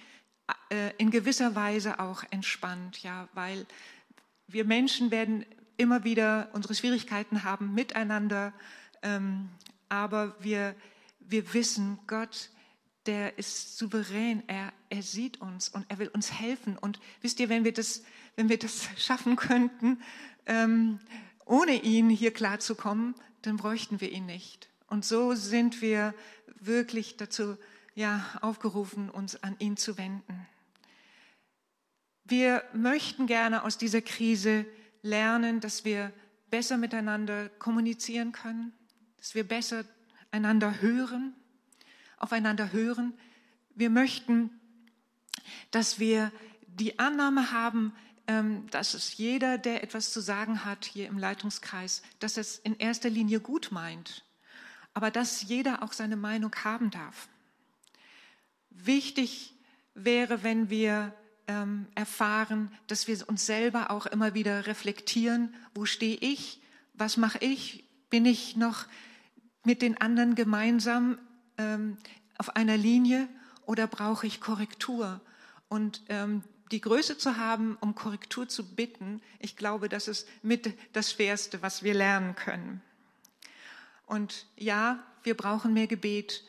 äh, 0.70 0.92
in 0.98 1.12
gewisser 1.12 1.56
Weise 1.56 2.00
auch 2.00 2.24
entspannt, 2.32 3.04
ja, 3.04 3.28
weil 3.34 3.66
wir 4.48 4.66
Menschen 4.66 5.12
werden 5.12 5.46
immer 5.78 6.04
wieder 6.04 6.50
unsere 6.54 6.74
Schwierigkeiten 6.74 7.44
haben 7.44 7.74
miteinander, 7.74 8.54
ähm, 9.02 9.50
aber 9.90 10.36
wir, 10.40 10.76
wir 11.20 11.54
wissen, 11.54 12.00
Gott, 12.08 12.50
der 13.06 13.38
ist 13.38 13.78
souverän, 13.78 14.44
er, 14.48 14.74
er 14.90 15.02
sieht 15.02 15.40
uns 15.40 15.70
und 15.70 15.86
er 15.90 15.98
will 15.98 16.10
uns 16.10 16.32
helfen. 16.32 16.78
Und 16.78 17.00
wisst 17.22 17.40
ihr, 17.40 17.50
wenn 17.50 17.64
wir 17.64 17.74
das, 17.74 18.04
wenn 18.36 18.50
wir 18.50 18.60
das 18.60 18.88
schaffen 18.98 19.36
könnten, 19.36 20.02
ähm, 20.46 21.00
ohne 21.46 21.82
ihn 21.82 22.10
hier 22.10 22.32
klarzukommen, 22.32 23.16
dann 23.42 23.58
bräuchten 23.58 24.02
wir 24.02 24.12
ihn 24.12 24.26
nicht. 24.26 24.70
Und 24.88 25.06
so 25.06 25.34
sind 25.36 25.82
wir 25.82 26.14
wirklich 26.60 27.18
dazu 27.18 27.58
ja, 27.96 28.26
aufgerufen, 28.42 29.10
uns 29.10 29.42
an 29.44 29.56
ihn 29.60 29.78
zu 29.78 29.98
wenden. 29.98 30.46
Wir 32.26 32.64
möchten 32.74 33.26
gerne 33.26 33.64
aus 33.64 33.78
dieser 33.78 34.02
Krise 34.02 34.66
lernen, 35.02 35.62
dass 35.62 35.86
wir 35.86 36.12
besser 36.50 36.78
miteinander 36.78 37.50
kommunizieren 37.50 38.34
können, 38.34 38.74
dass 39.18 39.36
wir 39.36 39.48
besser 39.48 39.86
einander 40.32 40.82
hören, 40.82 41.34
aufeinander 42.18 42.72
hören. 42.72 43.14
Wir 43.76 43.90
möchten, 43.90 44.50
dass 45.72 46.00
wir 46.00 46.32
die 46.68 47.00
Annahme 47.00 47.52
haben, 47.52 47.94
ähm, 48.28 48.68
dass 48.70 48.94
es 48.94 49.18
jeder, 49.18 49.58
der 49.58 49.84
etwas 49.84 50.12
zu 50.12 50.20
sagen 50.20 50.66
hat 50.66 50.86
hier 50.86 51.08
im 51.08 51.18
Leitungskreis, 51.18 52.04
dass 52.20 52.38
es 52.38 52.58
in 52.60 52.76
erster 52.78 53.10
Linie 53.10 53.40
gut 53.40 53.70
meint, 53.72 54.26
aber 54.94 55.12
dass 55.12 55.44
jeder 55.44 55.84
auch 55.84 55.94
seine 55.94 56.18
Meinung 56.18 56.54
haben 56.64 56.92
darf. 56.92 57.30
Wichtig 58.70 59.56
wäre, 59.94 60.44
wenn 60.44 60.70
wir 60.70 61.14
ähm, 61.48 61.88
erfahren, 61.96 62.72
dass 62.88 63.08
wir 63.08 63.28
uns 63.28 63.46
selber 63.46 63.90
auch 63.90 64.06
immer 64.06 64.34
wieder 64.34 64.68
reflektieren, 64.68 65.56
wo 65.74 65.86
stehe 65.86 66.18
ich, 66.18 66.62
was 66.94 67.18
mache 67.18 67.40
ich, 67.40 67.87
bin 68.10 68.26
ich 68.26 68.56
noch 68.56 68.86
mit 69.64 69.82
den 69.82 70.00
anderen 70.00 70.36
gemeinsam 70.36 71.18
ähm, 71.58 71.98
auf 72.38 72.56
einer 72.56 72.78
Linie 72.78 73.28
oder 73.66 73.88
brauche 73.88 74.28
ich 74.28 74.40
Korrektur? 74.40 75.20
Und 75.68 76.02
ähm, 76.10 76.44
die 76.72 76.82
Größe 76.82 77.18
zu 77.18 77.38
haben, 77.38 77.78
um 77.82 77.96
Korrektur 77.96 78.48
zu 78.48 78.76
bitten, 78.76 79.22
ich 79.40 79.56
glaube, 79.56 79.90
das 79.90 80.08
ist 80.08 80.28
mit 80.42 80.78
das 80.94 81.12
Schwerste, 81.12 81.62
was 81.62 81.84
wir 81.84 81.94
lernen 81.94 82.36
können. 82.36 82.82
Und 84.06 84.46
ja, 84.56 85.04
wir 85.24 85.36
brauchen 85.36 85.74
mehr 85.74 85.88
Gebet 85.88 86.44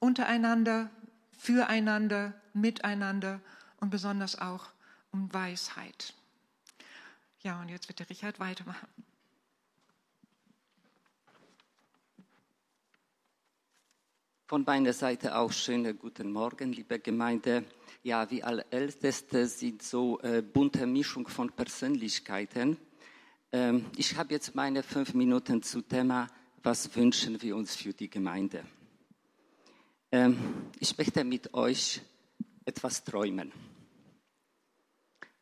untereinander, 0.00 0.90
füreinander, 1.38 2.34
miteinander 2.54 3.40
und 3.80 3.90
besonders 3.90 4.38
auch 4.38 4.68
um 5.10 5.32
Weisheit. 5.32 6.14
Ja, 7.40 7.60
und 7.60 7.68
jetzt 7.68 7.88
wird 7.88 7.98
der 7.98 8.08
Richard 8.08 8.40
weitermachen. 8.40 8.88
Von 14.52 14.64
meiner 14.66 14.92
Seite 14.92 15.34
auch 15.38 15.50
schönen 15.50 15.98
guten 15.98 16.30
Morgen, 16.30 16.74
liebe 16.74 16.98
Gemeinde. 16.98 17.64
Ja, 18.02 18.30
wir 18.30 18.46
alle 18.46 18.66
Älteste 18.70 19.46
sind 19.46 19.82
so 19.82 20.20
äh, 20.20 20.42
bunte 20.42 20.86
Mischung 20.86 21.26
von 21.26 21.50
Persönlichkeiten. 21.50 22.76
Ähm, 23.50 23.86
ich 23.96 24.14
habe 24.14 24.34
jetzt 24.34 24.54
meine 24.54 24.82
fünf 24.82 25.14
Minuten 25.14 25.62
zu 25.62 25.80
Thema, 25.80 26.28
was 26.62 26.94
wünschen 26.94 27.40
wir 27.40 27.56
uns 27.56 27.76
für 27.76 27.94
die 27.94 28.10
Gemeinde. 28.10 28.62
Ähm, 30.10 30.36
ich 30.78 30.98
möchte 30.98 31.24
mit 31.24 31.54
euch 31.54 32.02
etwas 32.66 33.04
träumen. 33.04 33.52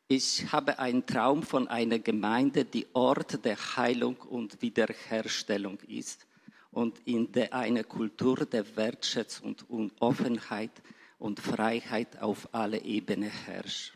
Ich 0.06 0.52
habe 0.52 0.78
einen 0.78 1.04
Traum 1.04 1.42
von 1.42 1.66
einer 1.66 1.98
Gemeinde, 1.98 2.64
die 2.64 2.86
Ort 2.92 3.44
der 3.44 3.56
Heilung 3.76 4.18
und 4.18 4.62
Wiederherstellung 4.62 5.80
ist 5.88 6.28
und 6.72 7.00
in 7.04 7.32
der 7.32 7.52
eine 7.52 7.84
Kultur 7.84 8.46
der 8.46 8.76
Wertschätzung 8.76 9.56
und 9.68 9.94
Offenheit 10.00 10.70
und 11.18 11.40
Freiheit 11.40 12.20
auf 12.20 12.48
alle 12.52 12.82
Ebenen 12.82 13.30
herrscht. 13.30 13.94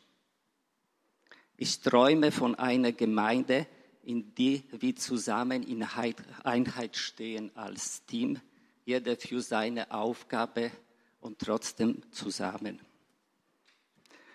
Ich 1.56 1.80
träume 1.80 2.32
von 2.32 2.56
einer 2.56 2.92
Gemeinde, 2.92 3.66
in 4.02 4.34
der 4.34 4.60
wir 4.72 4.96
zusammen 4.96 5.62
in 5.62 5.86
Einheit 6.42 6.96
stehen 6.96 7.50
als 7.56 8.04
Team, 8.06 8.40
jeder 8.84 9.16
für 9.16 9.40
seine 9.40 9.90
Aufgabe 9.90 10.70
und 11.20 11.38
trotzdem 11.38 12.02
zusammen. 12.10 12.80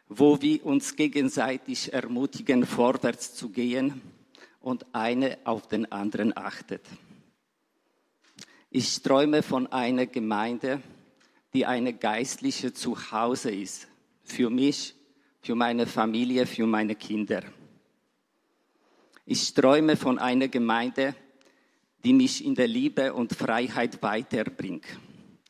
Wo 0.08 0.42
wir 0.42 0.66
uns 0.66 0.96
gegenseitig 0.96 1.94
ermutigen, 1.94 2.66
vorwärts 2.66 3.36
zu 3.36 3.50
gehen 3.50 4.02
und 4.62 4.86
eine 4.94 5.38
auf 5.44 5.68
den 5.68 5.92
anderen 5.92 6.36
achtet. 6.36 6.82
Ich 8.72 9.02
träume 9.02 9.42
von 9.42 9.66
einer 9.66 10.06
Gemeinde, 10.06 10.84
die 11.56 11.66
eine 11.66 11.92
geistliche 11.92 12.72
Zuhause 12.72 13.50
ist. 13.50 13.88
Für 14.22 14.52
mich, 14.52 14.94
für 15.42 15.56
meine 15.56 15.88
Familie, 15.88 16.46
für 16.46 16.68
meine 16.68 16.94
Kinder. 16.94 17.42
Ich 19.26 19.56
träume 19.56 19.98
von 19.98 20.20
einer 20.20 20.50
Gemeinde, 20.50 21.16
die 22.04 22.14
mich 22.14 22.46
in 22.46 22.54
der 22.54 22.68
Liebe 22.68 23.16
und 23.16 23.34
Freiheit 23.34 24.04
weiterbringt, 24.04 24.86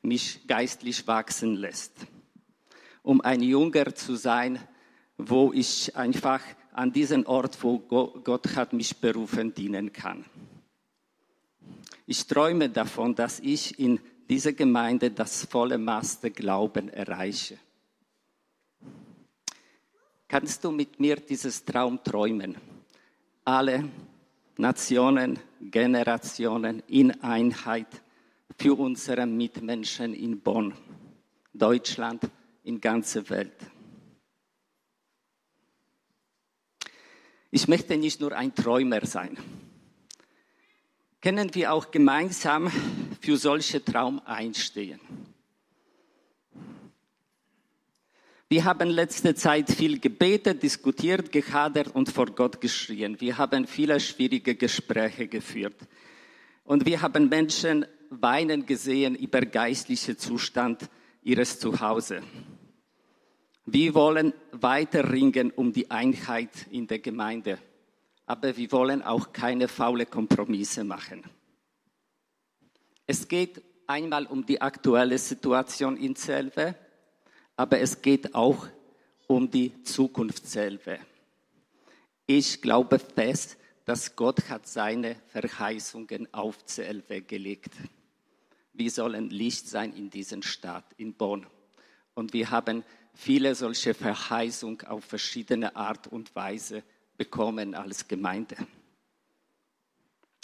mich 0.02 0.48
geistlich 0.48 1.06
wachsen 1.06 1.56
lässt, 1.56 1.92
um 3.04 3.20
ein 3.20 3.42
Jünger 3.42 3.94
zu 3.96 4.16
sein, 4.16 4.60
wo 5.18 5.52
ich 5.52 5.94
einfach 5.98 6.42
an 6.72 6.94
diesen 6.94 7.26
Ort, 7.26 7.62
wo 7.64 7.80
Gott 7.80 8.56
hat 8.56 8.72
mich 8.72 8.96
berufen, 8.96 9.54
dienen 9.54 9.92
kann. 9.92 10.24
Ich 12.12 12.26
träume 12.26 12.70
davon, 12.70 13.14
dass 13.14 13.40
ich 13.40 13.78
in 13.78 14.00
dieser 14.28 14.54
Gemeinde 14.54 15.12
das 15.12 15.46
volle 15.46 15.78
Maß 15.78 16.22
der 16.22 16.32
Glauben 16.32 16.90
erreiche. 16.90 17.60
Kannst 20.28 20.64
du 20.64 20.72
mit 20.72 21.00
mir 21.00 21.18
dieses 21.18 21.64
Traum 21.64 22.04
träumen? 22.04 22.58
Alle 23.46 23.88
Nationen, 24.58 25.38
Generationen 25.62 26.82
in 26.88 27.12
Einheit 27.22 28.02
für 28.58 28.74
unsere 28.74 29.28
Mitmenschen 29.28 30.16
in 30.16 30.40
Bonn, 30.40 30.74
Deutschland, 31.54 32.24
in 32.64 32.82
ganzer 32.82 33.30
Welt. 33.30 33.68
Ich 37.52 37.68
möchte 37.68 37.98
nicht 37.98 38.20
nur 38.20 38.36
ein 38.36 38.56
Träumer 38.56 39.06
sein 39.06 39.38
können 41.22 41.54
wir 41.54 41.74
auch 41.74 41.92
gemeinsam 41.92 42.72
für 43.20 43.38
solche 43.38 43.84
Traum 43.84 44.22
einstehen. 44.26 45.00
Wir 48.52 48.64
haben 48.64 48.90
letzte 48.90 49.36
Zeit 49.36 49.70
viel 49.70 50.00
gebetet, 50.00 50.64
diskutiert, 50.64 51.32
gehadert 51.32 51.94
und 51.94 52.10
vor 52.10 52.28
Gott 52.28 52.60
geschrien. 52.60 53.22
Wir 53.22 53.38
haben 53.38 53.68
viele 53.68 54.00
schwierige 54.00 54.56
Gespräche 54.56 55.28
geführt. 55.28 55.76
Und 56.64 56.86
wir 56.86 57.02
haben 57.02 57.30
Menschen 57.30 57.86
weinen 58.10 58.66
gesehen 58.66 59.14
über 59.14 59.42
geistliche 59.42 60.18
Zustand 60.18 60.90
ihres 61.22 61.60
Zuhause. 61.60 62.24
Wir 63.66 63.94
wollen 63.94 64.34
weiter 64.52 65.12
ringen 65.12 65.52
um 65.52 65.72
die 65.72 65.92
Einheit 65.92 66.50
in 66.72 66.88
der 66.88 67.00
Gemeinde 67.00 67.60
aber 68.30 68.56
wir 68.56 68.72
wollen 68.72 69.02
auch 69.02 69.34
keine 69.34 69.68
faule 69.68 70.06
Kompromisse 70.06 70.84
machen. 70.84 71.24
Es 73.08 73.28
geht 73.28 73.64
einmal 73.88 74.28
um 74.28 74.46
die 74.46 74.62
aktuelle 74.62 75.18
Situation 75.18 75.98
in 75.98 76.16
Selve, 76.16 76.76
aber 77.56 77.80
es 77.80 78.04
geht 78.04 78.36
auch 78.36 78.68
um 79.26 79.50
die 79.50 79.82
Zukunft 79.82 80.48
Selve. 80.48 81.00
Ich 82.28 82.62
glaube 82.62 83.00
fest, 83.00 83.58
dass 83.86 84.16
Gott 84.16 84.48
hat 84.48 84.68
seine 84.68 85.16
Verheißungen 85.30 86.32
auf 86.32 86.56
Selve 86.68 87.24
gelegt. 87.24 87.74
Wir 88.74 88.92
sollen 88.92 89.32
Licht 89.32 89.68
sein 89.68 89.92
in 89.94 90.12
diesem 90.12 90.44
Stadt, 90.44 90.86
in 90.98 91.16
Bonn. 91.16 91.48
Und 92.14 92.34
wir 92.34 92.52
haben 92.52 92.84
viele 93.16 93.56
solche 93.56 93.96
Verheißungen 93.96 94.86
auf 94.86 95.04
verschiedene 95.04 95.76
Art 95.76 96.06
und 96.06 96.36
Weise 96.36 96.84
bekommen 97.20 97.76
als 97.76 98.08
Gemeinde. 98.08 98.56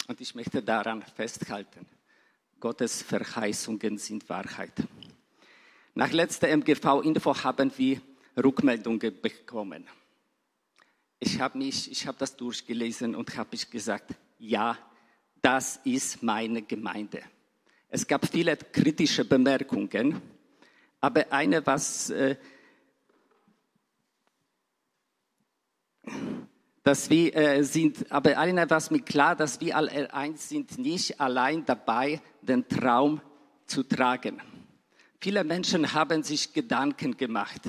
Und 0.08 0.20
ich 0.20 0.34
möchte 0.34 0.62
daran 0.62 1.02
festhalten, 1.02 1.86
Gottes 2.60 3.02
Verheißungen 3.02 3.96
sind 3.96 4.28
Wahrheit. 4.28 4.74
Nach 5.94 6.12
letzter 6.12 6.48
MGV-Info 6.48 7.42
haben 7.42 7.72
wir 7.78 8.02
Rückmeldungen 8.36 9.20
bekommen. 9.22 9.86
Ich 11.18 11.40
habe 11.40 11.56
mich, 11.56 11.90
ich 11.90 12.06
habe 12.06 12.18
das 12.18 12.36
durchgelesen 12.36 13.16
und 13.16 13.34
habe 13.38 13.56
gesagt, 13.56 14.14
ja, 14.38 14.76
das 15.40 15.80
ist 15.84 16.22
meine 16.22 16.60
Gemeinde. 16.60 17.22
Es 17.88 18.06
gab 18.06 18.30
viele 18.30 18.54
kritische 18.54 19.24
Bemerkungen, 19.24 20.20
aber 21.00 21.32
eine, 21.32 21.66
was, 21.66 22.10
äh, 22.10 22.36
dass 26.86 27.10
wir 27.10 27.34
äh, 27.34 27.64
sind, 27.64 28.12
aber 28.12 28.38
eine, 28.38 28.70
was 28.70 28.92
mir 28.92 29.00
klar, 29.00 29.34
dass 29.34 29.60
wir 29.60 29.76
alle 29.76 30.14
eins 30.14 30.48
sind, 30.48 30.78
nicht 30.78 31.20
allein 31.20 31.64
dabei, 31.64 32.20
den 32.40 32.68
Traum 32.68 33.20
zu 33.66 33.82
tragen. 33.82 34.40
Viele 35.20 35.42
Menschen 35.42 35.92
haben 35.92 36.22
sich 36.22 36.52
Gedanken 36.52 37.16
gemacht. 37.16 37.60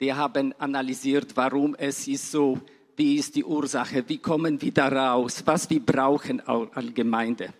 Die 0.00 0.12
haben 0.12 0.52
analysiert, 0.58 1.34
warum 1.34 1.74
es 1.76 2.06
ist 2.08 2.30
so, 2.30 2.60
wie 2.94 3.14
ist 3.14 3.36
die 3.36 3.44
Ursache, 3.44 4.06
wie 4.06 4.18
kommen 4.18 4.60
wir 4.60 4.70
da 4.70 4.88
raus, 4.88 5.42
was 5.46 5.70
wir 5.70 5.80
brauchen 5.80 6.46
als 6.46 6.92
Gemeinde. 6.92 7.54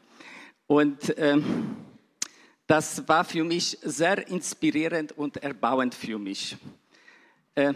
Und 0.67 1.15
ähm, 1.17 1.75
das 2.67 3.09
war 3.09 3.25
für 3.25 3.45
mich 3.45 3.79
sehr 3.81 4.29
inspirierend 4.29 5.13
und 5.13 5.39
erbauend 5.39 5.95
für 5.95 6.19
mich. 6.19 6.55
Äh, 7.55 7.73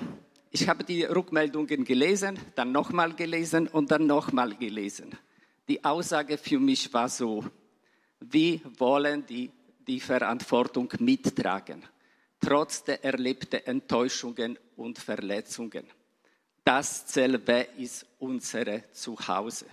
ich 0.50 0.68
habe 0.68 0.82
die 0.82 1.04
Rückmeldungen 1.04 1.84
gelesen, 1.84 2.38
dann 2.56 2.72
nochmal 2.72 3.14
gelesen 3.14 3.68
und 3.68 3.90
dann 3.90 4.06
nochmal 4.06 4.54
gelesen. 4.56 5.16
Die 5.68 5.84
Aussage 5.84 6.36
für 6.36 6.58
mich 6.58 6.92
war 6.92 7.08
so, 7.08 7.44
wir 8.18 8.60
wollen 8.78 9.24
die, 9.26 9.50
die 9.86 10.00
Verantwortung 10.00 10.92
mittragen, 10.98 11.84
trotz 12.40 12.82
der 12.82 13.04
erlebten 13.04 13.64
Enttäuschungen 13.64 14.58
und 14.76 14.98
Verletzungen. 14.98 15.84
Das 16.64 17.06
CLW 17.06 17.66
ist 17.78 18.06
unser 18.18 18.92
Zuhause. 18.92 19.66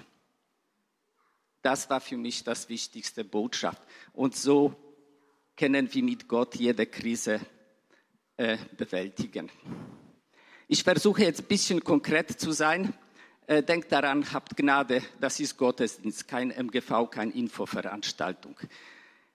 Das 1.62 1.90
war 1.90 2.00
für 2.00 2.18
mich 2.18 2.44
das 2.44 2.70
wichtigste 2.70 3.24
Botschaft. 3.24 3.82
Und 4.14 4.36
so 4.36 4.74
können 5.56 5.92
wir 5.92 6.04
mit 6.04 6.28
Gott 6.28 6.56
jede 6.56 6.86
Krise 6.86 7.42
äh, 8.38 8.58
bewältigen. 8.78 9.50
Ich 10.70 10.84
versuche 10.84 11.24
jetzt 11.24 11.40
ein 11.40 11.48
bisschen 11.48 11.82
konkret 11.82 12.30
zu 12.42 12.52
sein. 12.52 12.94
Äh, 13.46 13.64
denkt 13.64 13.90
daran, 13.90 14.34
habt 14.34 14.58
Gnade, 14.58 15.02
das 15.22 15.40
ist 15.40 15.56
Gottesdienst, 15.56 16.28
kein 16.28 16.52
MGV, 16.52 17.10
keine 17.10 17.32
Infoveranstaltung. 17.32 18.60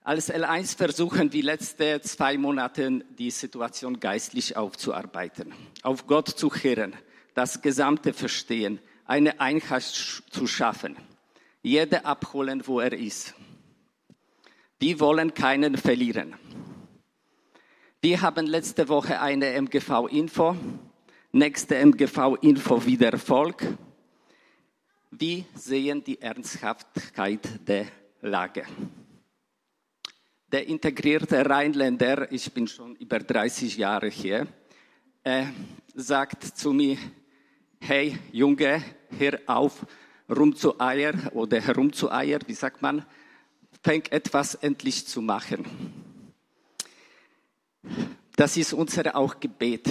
Als 0.05 0.31
L1 0.31 0.77
versuchen 0.77 1.33
wir 1.33 1.43
letzte 1.43 2.03
zwei 2.03 2.37
Monate 2.37 3.03
die 3.19 3.31
Situation 3.31 3.99
geistlich 3.99 4.59
aufzuarbeiten, 4.59 5.55
auf 5.83 6.07
Gott 6.07 6.29
zu 6.29 6.55
hören, 6.55 6.93
das 7.33 7.63
Gesamte 7.63 8.13
verstehen, 8.13 8.79
eine 9.07 9.41
Einheit 9.41 9.85
zu 9.85 10.47
schaffen, 10.47 10.99
jeder 11.63 12.05
abholen, 12.05 12.67
wo 12.67 12.81
er 12.81 12.93
ist. 12.93 13.33
Wir 14.79 15.01
wollen 15.01 15.33
keinen 15.33 15.79
verlieren. 15.79 16.35
Wir 18.03 18.21
haben 18.21 18.47
letzte 18.47 18.91
Woche 18.91 19.21
eine 19.23 19.55
MGV-Info, 19.55 20.57
nächste 21.33 21.77
MGV-Info 21.77 22.85
wieder 22.85 23.13
Erfolg. 23.13 23.67
Wir 25.11 25.45
sehen 25.55 26.05
die 26.05 26.21
Ernsthaftigkeit 26.21 27.67
der 27.67 27.87
Lage. 28.21 28.65
Der 30.49 30.67
integrierte 30.67 31.49
Rheinländer, 31.49 32.31
ich 32.31 32.53
bin 32.53 32.69
schon 32.69 32.95
über 32.97 33.19
30 33.19 33.79
Jahre 33.79 34.09
hier, 34.09 34.47
äh, 35.25 35.47
sagt 35.95 36.45
zu 36.45 36.75
mir, 36.75 36.99
hey 37.81 38.19
Junge, 38.31 38.83
hör 39.19 39.39
auf, 39.47 39.87
rumzueiern 40.29 41.29
oder 41.29 41.61
herumzueiern, 41.63 42.43
wie 42.47 42.55
sagt 42.55 42.83
man, 42.83 43.07
fängt 43.83 44.13
etwas 44.13 44.55
endlich 44.57 45.07
zu 45.07 45.23
machen. 45.23 45.65
Das 48.37 48.59
ist 48.59 48.75
unser 48.75 49.17
auch 49.17 49.41
Gebet. 49.41 49.89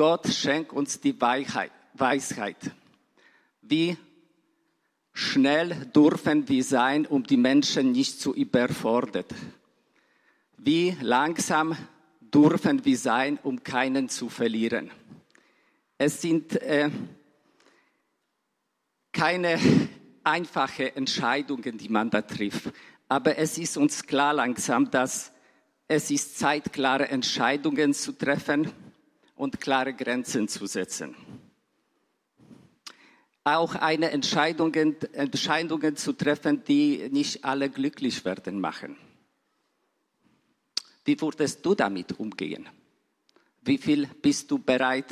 Gott 0.00 0.28
schenkt 0.28 0.72
uns 0.72 0.98
die 0.98 1.20
Weisheit. 1.20 2.56
Wie 3.60 3.98
schnell 5.12 5.74
dürfen 5.94 6.48
wir 6.48 6.64
sein, 6.64 7.04
um 7.04 7.22
die 7.22 7.36
Menschen 7.36 7.92
nicht 7.92 8.18
zu 8.18 8.34
überfordern? 8.34 9.26
Wie 10.56 10.96
langsam 11.02 11.76
dürfen 12.18 12.82
wir 12.82 12.96
sein, 12.96 13.38
um 13.42 13.62
keinen 13.62 14.08
zu 14.08 14.30
verlieren? 14.30 14.90
Es 15.98 16.22
sind 16.22 16.56
äh, 16.62 16.88
keine 19.12 19.58
einfachen 20.24 20.96
Entscheidungen, 20.96 21.76
die 21.76 21.90
man 21.90 22.08
da 22.08 22.22
trifft. 22.22 22.72
Aber 23.06 23.36
es 23.36 23.58
ist 23.58 23.76
uns 23.76 24.06
klar 24.06 24.32
langsam, 24.32 24.90
dass 24.90 25.30
es 25.88 26.10
ist 26.10 26.38
Zeit, 26.38 26.72
klare 26.72 27.08
Entscheidungen 27.08 27.92
zu 27.92 28.12
treffen 28.12 28.72
und 29.40 29.60
klare 29.60 29.94
Grenzen 29.94 30.48
zu 30.48 30.66
setzen. 30.66 31.16
Auch 33.42 33.74
eine 33.74 34.10
Entscheidungen, 34.10 34.96
Entscheidungen 35.14 35.96
zu 35.96 36.12
treffen, 36.12 36.62
die 36.62 37.08
nicht 37.10 37.44
alle 37.44 37.70
glücklich 37.70 38.24
werden 38.26 38.60
machen. 38.60 38.96
Wie 41.04 41.18
würdest 41.20 41.64
du 41.64 41.74
damit 41.74 42.20
umgehen? 42.20 42.68
Wie 43.62 43.78
viel 43.78 44.06
bist 44.20 44.50
du 44.50 44.58
bereit 44.58 45.10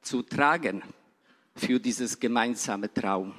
zu 0.00 0.22
tragen 0.22 0.82
für 1.54 1.78
dieses 1.78 2.18
gemeinsame 2.18 2.92
Traum. 2.92 3.34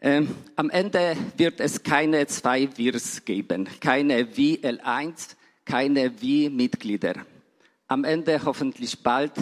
Ähm, 0.00 0.34
am 0.56 0.70
Ende 0.70 1.16
wird 1.36 1.60
es 1.60 1.82
keine 1.82 2.26
zwei 2.26 2.68
Wirs 2.76 3.24
geben, 3.24 3.68
keine 3.80 4.24
WL1, 4.24 5.36
keine 5.64 6.20
Wie-Mitglieder. 6.20 7.14
Am 7.88 8.04
Ende 8.04 8.44
hoffentlich 8.44 9.02
bald 9.02 9.32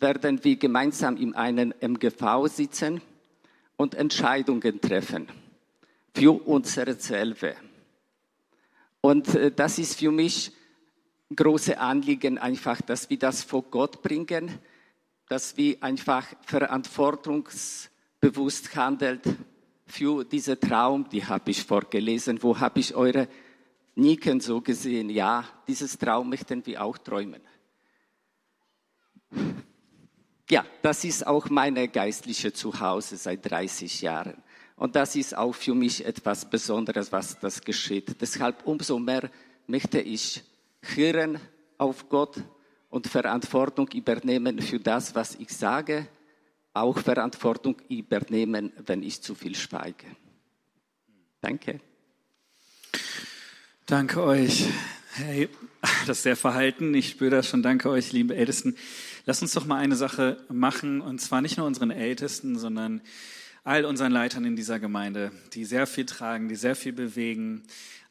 werden 0.00 0.44
wir 0.44 0.56
gemeinsam 0.56 1.16
in 1.16 1.34
einem 1.34 1.72
MGV 1.80 2.48
sitzen 2.48 3.00
und 3.76 3.94
Entscheidungen 3.94 4.80
treffen 4.80 5.28
für 6.14 6.46
unsere 6.46 6.94
selber. 6.94 7.52
Und 9.00 9.34
äh, 9.34 9.50
das 9.50 9.78
ist 9.78 9.98
für 9.98 10.10
mich 10.10 10.52
große 11.34 11.78
Anliegen 11.78 12.36
einfach, 12.38 12.82
dass 12.82 13.08
wir 13.10 13.18
das 13.18 13.42
vor 13.42 13.62
Gott 13.62 14.02
bringen, 14.02 14.58
dass 15.28 15.56
wir 15.56 15.82
einfach 15.82 16.26
verantwortungsbewusst 16.42 18.76
handelt 18.76 19.22
für 19.86 20.24
diesen 20.24 20.60
Traum, 20.60 21.08
die 21.08 21.24
habe 21.24 21.50
ich 21.50 21.64
vorgelesen. 21.64 22.42
Wo 22.42 22.60
habe 22.60 22.80
ich 22.80 22.94
eure 22.94 23.28
Nicken 23.94 24.40
so 24.40 24.60
gesehen? 24.60 25.10
Ja, 25.10 25.44
dieses 25.66 25.98
Traum 25.98 26.30
möchten 26.30 26.64
wir 26.64 26.82
auch 26.82 26.98
träumen. 26.98 27.42
Ja, 30.50 30.64
das 30.82 31.04
ist 31.04 31.26
auch 31.26 31.48
meine 31.48 31.88
geistliche 31.88 32.52
Zuhause 32.52 33.16
seit 33.16 33.48
30 33.50 34.02
Jahren. 34.02 34.42
Und 34.76 34.96
das 34.96 35.14
ist 35.16 35.36
auch 35.36 35.54
für 35.54 35.74
mich 35.74 36.04
etwas 36.04 36.48
Besonderes, 36.48 37.12
was 37.12 37.38
das 37.38 37.60
geschieht. 37.62 38.20
Deshalb 38.20 38.66
umso 38.66 38.98
mehr 38.98 39.30
möchte 39.66 40.00
ich 40.00 40.42
hören 40.80 41.38
auf 41.78 42.08
Gott 42.08 42.42
und 42.90 43.06
Verantwortung 43.06 43.88
übernehmen 43.88 44.60
für 44.60 44.80
das, 44.80 45.14
was 45.14 45.36
ich 45.36 45.50
sage, 45.50 46.08
auch 46.74 46.98
Verantwortung 46.98 47.76
übernehmen, 47.88 48.72
wenn 48.84 49.02
ich 49.02 49.22
zu 49.22 49.34
viel 49.34 49.54
schweige. 49.54 50.06
Danke. 51.40 51.80
Danke 53.92 54.22
euch. 54.22 54.64
Hey, 55.16 55.50
das 56.06 56.16
ist 56.16 56.22
sehr 56.22 56.34
verhalten. 56.34 56.94
Ich 56.94 57.10
spüre 57.10 57.30
das 57.30 57.46
schon. 57.46 57.62
Danke 57.62 57.90
euch, 57.90 58.10
liebe 58.10 58.34
Ältesten. 58.34 58.74
Lass 59.26 59.42
uns 59.42 59.52
doch 59.52 59.66
mal 59.66 59.76
eine 59.76 59.96
Sache 59.96 60.38
machen, 60.48 61.02
und 61.02 61.20
zwar 61.20 61.42
nicht 61.42 61.58
nur 61.58 61.66
unseren 61.66 61.90
Ältesten, 61.90 62.58
sondern 62.58 63.02
all 63.64 63.84
unseren 63.84 64.10
Leitern 64.10 64.46
in 64.46 64.56
dieser 64.56 64.80
Gemeinde, 64.80 65.30
die 65.52 65.66
sehr 65.66 65.86
viel 65.86 66.06
tragen, 66.06 66.48
die 66.48 66.54
sehr 66.54 66.74
viel 66.74 66.94
bewegen. 66.94 67.64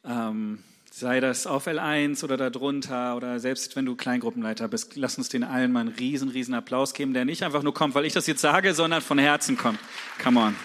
Ähm, 0.04 0.60
sei 0.92 1.18
das 1.18 1.48
auf 1.48 1.66
L1 1.66 2.22
oder 2.22 2.36
darunter 2.36 3.16
oder 3.16 3.40
selbst 3.40 3.74
wenn 3.74 3.84
du 3.84 3.96
Kleingruppenleiter 3.96 4.68
bist, 4.68 4.94
lass 4.94 5.18
uns 5.18 5.30
den 5.30 5.42
allen 5.42 5.72
mal 5.72 5.80
einen 5.80 5.88
riesen, 5.88 6.28
riesen 6.28 6.54
Applaus 6.54 6.94
geben, 6.94 7.12
der 7.12 7.24
nicht 7.24 7.42
einfach 7.42 7.64
nur 7.64 7.74
kommt, 7.74 7.96
weil 7.96 8.04
ich 8.04 8.12
das 8.12 8.28
jetzt 8.28 8.40
sage, 8.40 8.72
sondern 8.72 9.02
von 9.02 9.18
Herzen 9.18 9.56
kommt. 9.58 9.80
Come 10.22 10.38
on. 10.38 10.56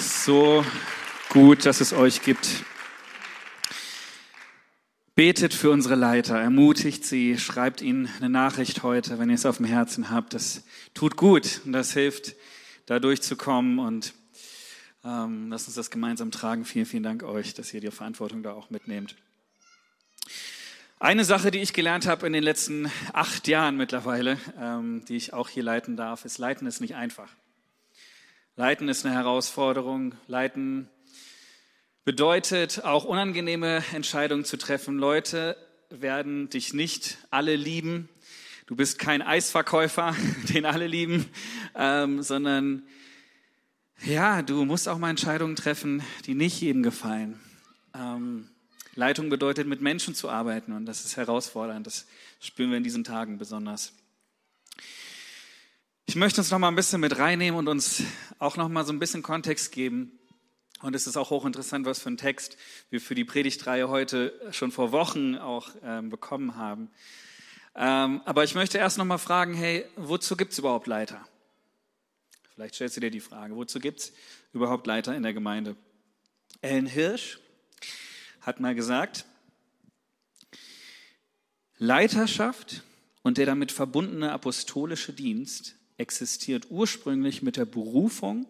So 0.00 0.64
gut, 1.28 1.66
dass 1.66 1.80
es 1.80 1.92
euch 1.92 2.22
gibt. 2.22 2.64
Betet 5.14 5.52
für 5.52 5.70
unsere 5.70 5.94
Leiter, 5.94 6.38
ermutigt 6.38 7.04
sie, 7.04 7.38
schreibt 7.38 7.82
ihnen 7.82 8.08
eine 8.18 8.30
Nachricht 8.30 8.82
heute, 8.82 9.18
wenn 9.18 9.28
ihr 9.28 9.34
es 9.34 9.44
auf 9.44 9.58
dem 9.58 9.66
Herzen 9.66 10.10
habt. 10.10 10.32
Das 10.32 10.64
tut 10.94 11.16
gut 11.16 11.60
und 11.64 11.72
das 11.72 11.92
hilft, 11.92 12.34
da 12.86 12.98
durchzukommen 12.98 13.78
und 13.78 14.14
ähm, 15.04 15.50
lass 15.50 15.66
uns 15.66 15.74
das 15.74 15.90
gemeinsam 15.90 16.30
tragen. 16.30 16.64
Vielen, 16.64 16.86
vielen 16.86 17.02
Dank 17.02 17.22
euch, 17.24 17.52
dass 17.52 17.74
ihr 17.74 17.80
die 17.80 17.90
Verantwortung 17.90 18.42
da 18.42 18.52
auch 18.52 18.70
mitnehmt. 18.70 19.16
Eine 21.00 21.24
Sache, 21.24 21.50
die 21.50 21.58
ich 21.58 21.72
gelernt 21.72 22.06
habe 22.06 22.26
in 22.26 22.32
den 22.32 22.42
letzten 22.42 22.90
acht 23.12 23.48
Jahren 23.48 23.76
mittlerweile, 23.76 24.38
ähm, 24.58 25.04
die 25.06 25.16
ich 25.16 25.32
auch 25.32 25.48
hier 25.48 25.62
leiten 25.62 25.96
darf, 25.96 26.24
ist, 26.24 26.38
Leiten 26.38 26.66
ist 26.66 26.80
nicht 26.80 26.94
einfach. 26.94 27.28
Leiten 28.56 28.88
ist 28.88 29.04
eine 29.04 29.14
Herausforderung. 29.14 30.14
Leiten 30.26 30.88
bedeutet 32.08 32.84
auch 32.84 33.04
unangenehme 33.04 33.84
Entscheidungen 33.92 34.46
zu 34.46 34.56
treffen. 34.56 34.96
Leute 34.96 35.58
werden 35.90 36.48
dich 36.48 36.72
nicht 36.72 37.18
alle 37.28 37.54
lieben. 37.54 38.08
Du 38.64 38.74
bist 38.76 38.98
kein 38.98 39.20
Eisverkäufer, 39.20 40.16
den 40.48 40.64
alle 40.64 40.86
lieben, 40.86 41.26
ähm, 41.74 42.22
sondern 42.22 42.82
ja, 44.06 44.40
du 44.40 44.64
musst 44.64 44.88
auch 44.88 44.96
mal 44.96 45.10
Entscheidungen 45.10 45.54
treffen, 45.54 46.02
die 46.24 46.32
nicht 46.32 46.58
jedem 46.62 46.82
gefallen. 46.82 47.38
Ähm, 47.94 48.48
Leitung 48.94 49.28
bedeutet, 49.28 49.66
mit 49.66 49.82
Menschen 49.82 50.14
zu 50.14 50.30
arbeiten 50.30 50.72
und 50.72 50.86
das 50.86 51.04
ist 51.04 51.18
herausfordernd. 51.18 51.86
Das 51.86 52.06
spüren 52.40 52.70
wir 52.70 52.78
in 52.78 52.84
diesen 52.84 53.04
Tagen 53.04 53.36
besonders. 53.36 53.92
Ich 56.06 56.16
möchte 56.16 56.40
uns 56.40 56.50
noch 56.50 56.58
mal 56.58 56.68
ein 56.68 56.74
bisschen 56.74 57.02
mit 57.02 57.18
reinnehmen 57.18 57.58
und 57.58 57.68
uns 57.68 58.02
auch 58.38 58.56
noch 58.56 58.70
mal 58.70 58.86
so 58.86 58.94
ein 58.94 58.98
bisschen 58.98 59.22
Kontext 59.22 59.72
geben. 59.72 60.17
Und 60.80 60.94
es 60.94 61.08
ist 61.08 61.16
auch 61.16 61.30
hochinteressant, 61.30 61.86
was 61.86 61.98
für 61.98 62.06
einen 62.06 62.18
Text 62.18 62.56
wir 62.90 63.00
für 63.00 63.16
die 63.16 63.24
Predigtreihe 63.24 63.88
heute 63.88 64.32
schon 64.52 64.70
vor 64.70 64.92
Wochen 64.92 65.34
auch 65.34 65.70
ähm, 65.82 66.08
bekommen 66.08 66.56
haben. 66.56 66.90
Ähm, 67.74 68.22
aber 68.24 68.44
ich 68.44 68.54
möchte 68.54 68.78
erst 68.78 68.96
noch 68.96 69.04
mal 69.04 69.18
fragen, 69.18 69.54
hey, 69.54 69.84
wozu 69.96 70.36
gibt 70.36 70.52
es 70.52 70.58
überhaupt 70.58 70.86
Leiter? 70.86 71.26
Vielleicht 72.54 72.76
stellst 72.76 72.96
du 72.96 73.00
dir 73.00 73.10
die 73.10 73.20
Frage, 73.20 73.56
wozu 73.56 73.80
gibt 73.80 74.00
es 74.00 74.12
überhaupt 74.52 74.86
Leiter 74.86 75.16
in 75.16 75.24
der 75.24 75.32
Gemeinde? 75.32 75.76
Ellen 76.60 76.86
Hirsch 76.86 77.40
hat 78.40 78.60
mal 78.60 78.74
gesagt, 78.74 79.24
Leiterschaft 81.76 82.82
und 83.22 83.38
der 83.38 83.46
damit 83.46 83.72
verbundene 83.72 84.32
apostolische 84.32 85.12
Dienst 85.12 85.76
existiert 85.96 86.70
ursprünglich 86.70 87.42
mit 87.42 87.56
der 87.56 87.64
Berufung, 87.64 88.46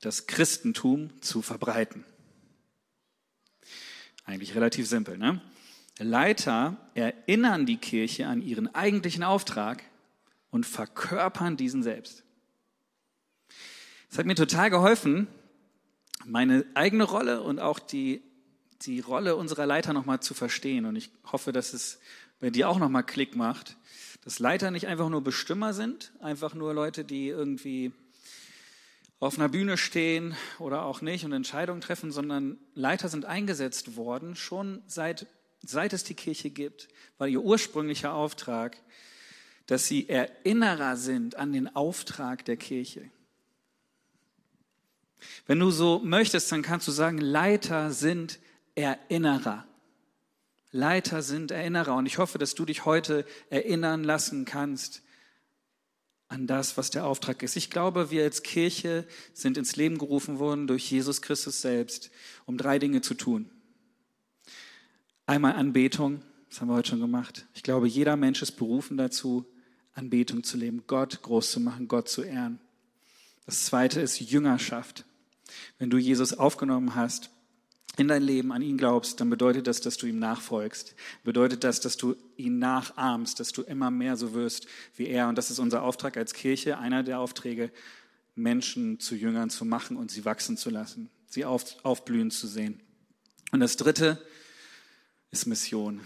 das 0.00 0.26
Christentum 0.26 1.10
zu 1.22 1.42
verbreiten. 1.42 2.04
Eigentlich 4.24 4.54
relativ 4.54 4.88
simpel, 4.88 5.18
ne? 5.18 5.40
Leiter 5.98 6.76
erinnern 6.94 7.66
die 7.66 7.76
Kirche 7.76 8.26
an 8.26 8.40
ihren 8.40 8.74
eigentlichen 8.74 9.22
Auftrag 9.22 9.82
und 10.50 10.64
verkörpern 10.64 11.58
diesen 11.58 11.82
selbst. 11.82 12.22
Es 14.10 14.18
hat 14.18 14.24
mir 14.24 14.34
total 14.34 14.70
geholfen, 14.70 15.26
meine 16.24 16.64
eigene 16.74 17.04
Rolle 17.04 17.42
und 17.42 17.60
auch 17.60 17.78
die 17.78 18.22
die 18.82 19.00
Rolle 19.00 19.36
unserer 19.36 19.66
Leiter 19.66 19.92
nochmal 19.92 20.20
zu 20.20 20.34
verstehen. 20.34 20.86
Und 20.86 20.96
ich 20.96 21.10
hoffe, 21.30 21.52
dass 21.52 21.74
es 21.74 21.98
bei 22.38 22.50
dir 22.50 22.68
auch 22.68 22.78
nochmal 22.78 23.04
Klick 23.04 23.36
macht, 23.36 23.76
dass 24.24 24.38
Leiter 24.38 24.70
nicht 24.70 24.86
einfach 24.86 25.08
nur 25.08 25.22
Bestimmer 25.22 25.72
sind, 25.72 26.12
einfach 26.20 26.54
nur 26.54 26.74
Leute, 26.74 27.04
die 27.04 27.28
irgendwie 27.28 27.92
auf 29.20 29.38
einer 29.38 29.50
Bühne 29.50 29.76
stehen 29.76 30.34
oder 30.58 30.82
auch 30.84 31.02
nicht 31.02 31.26
und 31.26 31.32
Entscheidungen 31.32 31.82
treffen, 31.82 32.10
sondern 32.10 32.58
Leiter 32.74 33.10
sind 33.10 33.26
eingesetzt 33.26 33.96
worden, 33.96 34.34
schon 34.34 34.82
seit, 34.86 35.26
seit 35.62 35.92
es 35.92 36.04
die 36.04 36.14
Kirche 36.14 36.48
gibt, 36.48 36.88
weil 37.18 37.28
ihr 37.28 37.42
ursprünglicher 37.42 38.14
Auftrag, 38.14 38.78
dass 39.66 39.86
sie 39.86 40.08
Erinnerer 40.08 40.96
sind 40.96 41.36
an 41.36 41.52
den 41.52 41.74
Auftrag 41.76 42.46
der 42.46 42.56
Kirche. 42.56 43.10
Wenn 45.46 45.58
du 45.58 45.70
so 45.70 46.00
möchtest, 46.02 46.50
dann 46.50 46.62
kannst 46.62 46.88
du 46.88 46.92
sagen, 46.92 47.18
Leiter 47.18 47.92
sind 47.92 48.38
Erinnerer. 48.74 49.66
Leiter 50.72 51.20
sind 51.20 51.50
Erinnerer. 51.50 51.94
Und 51.96 52.06
ich 52.06 52.16
hoffe, 52.16 52.38
dass 52.38 52.54
du 52.54 52.64
dich 52.64 52.86
heute 52.86 53.26
erinnern 53.50 54.02
lassen 54.02 54.46
kannst 54.46 55.02
an 56.30 56.46
das, 56.46 56.76
was 56.76 56.90
der 56.90 57.04
Auftrag 57.04 57.42
ist. 57.42 57.56
Ich 57.56 57.70
glaube, 57.70 58.12
wir 58.12 58.22
als 58.22 58.44
Kirche 58.44 59.04
sind 59.34 59.58
ins 59.58 59.74
Leben 59.74 59.98
gerufen 59.98 60.38
worden 60.38 60.68
durch 60.68 60.88
Jesus 60.88 61.22
Christus 61.22 61.60
selbst, 61.60 62.10
um 62.46 62.56
drei 62.56 62.78
Dinge 62.78 63.00
zu 63.00 63.14
tun. 63.14 63.50
Einmal 65.26 65.54
Anbetung, 65.54 66.22
das 66.48 66.60
haben 66.60 66.68
wir 66.68 66.74
heute 66.74 66.90
schon 66.90 67.00
gemacht. 67.00 67.46
Ich 67.52 67.64
glaube, 67.64 67.88
jeder 67.88 68.16
Mensch 68.16 68.42
ist 68.42 68.52
berufen 68.52 68.96
dazu, 68.96 69.44
Anbetung 69.92 70.44
zu 70.44 70.56
leben, 70.56 70.84
Gott 70.86 71.20
groß 71.20 71.50
zu 71.50 71.58
machen, 71.58 71.88
Gott 71.88 72.08
zu 72.08 72.22
ehren. 72.22 72.60
Das 73.44 73.64
zweite 73.64 74.00
ist 74.00 74.20
Jüngerschaft. 74.20 75.04
Wenn 75.78 75.90
du 75.90 75.98
Jesus 75.98 76.32
aufgenommen 76.32 76.94
hast, 76.94 77.30
in 77.96 78.08
dein 78.08 78.22
Leben 78.22 78.52
an 78.52 78.62
ihn 78.62 78.78
glaubst, 78.78 79.20
dann 79.20 79.30
bedeutet 79.30 79.66
das, 79.66 79.80
dass 79.80 79.96
du 79.96 80.06
ihm 80.06 80.18
nachfolgst. 80.18 80.94
Bedeutet 81.24 81.64
das, 81.64 81.80
dass 81.80 81.96
du 81.96 82.16
ihn 82.36 82.58
nachahmst, 82.58 83.40
dass 83.40 83.52
du 83.52 83.62
immer 83.62 83.90
mehr 83.90 84.16
so 84.16 84.32
wirst 84.32 84.66
wie 84.96 85.06
er. 85.06 85.28
Und 85.28 85.36
das 85.36 85.50
ist 85.50 85.58
unser 85.58 85.82
Auftrag 85.82 86.16
als 86.16 86.32
Kirche, 86.32 86.78
einer 86.78 87.02
der 87.02 87.18
Aufträge, 87.18 87.70
Menschen 88.36 89.00
zu 89.00 89.14
Jüngern 89.14 89.50
zu 89.50 89.64
machen 89.64 89.96
und 89.96 90.10
sie 90.10 90.24
wachsen 90.24 90.56
zu 90.56 90.70
lassen, 90.70 91.10
sie 91.26 91.44
auf, 91.44 91.76
aufblühen 91.84 92.30
zu 92.30 92.46
sehen. 92.46 92.80
Und 93.52 93.60
das 93.60 93.76
dritte 93.76 94.24
ist 95.30 95.46
Mission. 95.46 96.00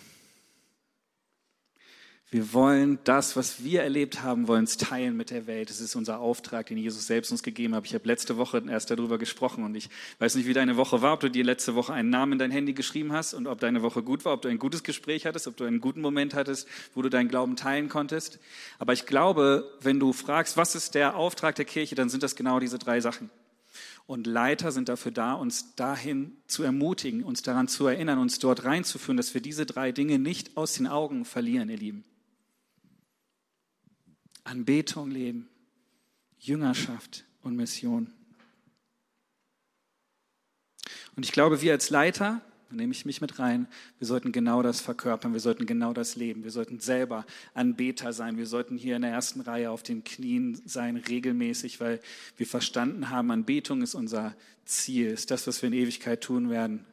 Wir 2.30 2.52
wollen 2.52 2.98
das, 3.04 3.36
was 3.36 3.62
wir 3.62 3.82
erlebt 3.82 4.22
haben, 4.22 4.48
wollen 4.48 4.64
es 4.64 4.76
teilen 4.76 5.16
mit 5.16 5.30
der 5.30 5.46
Welt. 5.46 5.70
Das 5.70 5.80
ist 5.80 5.94
unser 5.94 6.18
Auftrag, 6.18 6.66
den 6.66 6.78
Jesus 6.78 7.06
selbst 7.06 7.30
uns 7.30 7.44
gegeben 7.44 7.76
hat. 7.76 7.86
Ich 7.86 7.94
habe 7.94 8.08
letzte 8.08 8.36
Woche 8.36 8.60
erst 8.68 8.90
darüber 8.90 9.18
gesprochen 9.18 9.62
und 9.62 9.76
ich 9.76 9.88
weiß 10.18 10.34
nicht, 10.34 10.48
wie 10.48 10.52
deine 10.52 10.76
Woche 10.76 11.00
war, 11.00 11.12
ob 11.12 11.20
du 11.20 11.30
dir 11.30 11.44
letzte 11.44 11.76
Woche 11.76 11.92
einen 11.92 12.10
Namen 12.10 12.32
in 12.32 12.38
dein 12.38 12.50
Handy 12.50 12.72
geschrieben 12.72 13.12
hast 13.12 13.34
und 13.34 13.46
ob 13.46 13.60
deine 13.60 13.82
Woche 13.82 14.02
gut 14.02 14.24
war, 14.24 14.32
ob 14.32 14.42
du 14.42 14.48
ein 14.48 14.58
gutes 14.58 14.82
Gespräch 14.82 15.26
hattest, 15.26 15.46
ob 15.46 15.56
du 15.56 15.64
einen 15.64 15.80
guten 15.80 16.00
Moment 16.00 16.34
hattest, 16.34 16.66
wo 16.94 17.02
du 17.02 17.08
deinen 17.08 17.28
Glauben 17.28 17.54
teilen 17.54 17.88
konntest. 17.88 18.40
Aber 18.80 18.92
ich 18.94 19.06
glaube, 19.06 19.70
wenn 19.80 20.00
du 20.00 20.12
fragst, 20.12 20.56
was 20.56 20.74
ist 20.74 20.96
der 20.96 21.14
Auftrag 21.16 21.54
der 21.54 21.66
Kirche, 21.66 21.94
dann 21.94 22.08
sind 22.08 22.22
das 22.24 22.34
genau 22.34 22.58
diese 22.58 22.78
drei 22.78 23.00
Sachen. 23.00 23.30
Und 24.06 24.26
Leiter 24.26 24.72
sind 24.72 24.88
dafür 24.88 25.12
da, 25.12 25.34
uns 25.34 25.76
dahin 25.76 26.36
zu 26.46 26.62
ermutigen, 26.62 27.22
uns 27.22 27.42
daran 27.42 27.68
zu 27.68 27.86
erinnern, 27.86 28.18
uns 28.18 28.38
dort 28.38 28.64
reinzuführen, 28.64 29.16
dass 29.16 29.34
wir 29.34 29.40
diese 29.40 29.66
drei 29.66 29.92
Dinge 29.92 30.18
nicht 30.18 30.56
aus 30.56 30.72
den 30.74 30.86
Augen 30.86 31.24
verlieren, 31.24 31.70
ihr 31.70 31.78
Lieben. 31.78 32.04
Anbetung 34.44 35.10
leben, 35.10 35.48
Jüngerschaft 36.38 37.24
und 37.42 37.56
Mission. 37.56 38.12
Und 41.16 41.24
ich 41.24 41.32
glaube, 41.32 41.62
wir 41.62 41.72
als 41.72 41.90
Leiter, 41.90 42.42
da 42.68 42.76
nehme 42.76 42.92
ich 42.92 43.06
mich 43.06 43.20
mit 43.20 43.38
rein, 43.38 43.68
wir 43.98 44.06
sollten 44.06 44.32
genau 44.32 44.62
das 44.62 44.80
verkörpern, 44.80 45.32
wir 45.32 45.40
sollten 45.40 45.64
genau 45.64 45.92
das 45.92 46.16
leben, 46.16 46.44
wir 46.44 46.50
sollten 46.50 46.80
selber 46.80 47.24
Anbeter 47.54 48.12
sein, 48.12 48.36
wir 48.36 48.46
sollten 48.46 48.76
hier 48.76 48.96
in 48.96 49.02
der 49.02 49.12
ersten 49.12 49.40
Reihe 49.40 49.70
auf 49.70 49.82
den 49.82 50.04
Knien 50.04 50.60
sein, 50.66 50.96
regelmäßig, 50.96 51.80
weil 51.80 52.00
wir 52.36 52.46
verstanden 52.46 53.10
haben, 53.10 53.30
Anbetung 53.30 53.80
ist 53.80 53.94
unser 53.94 54.34
Ziel, 54.64 55.08
ist 55.08 55.30
das, 55.30 55.46
was 55.46 55.62
wir 55.62 55.68
in 55.68 55.74
Ewigkeit 55.74 56.20
tun 56.20 56.50
werden. 56.50 56.84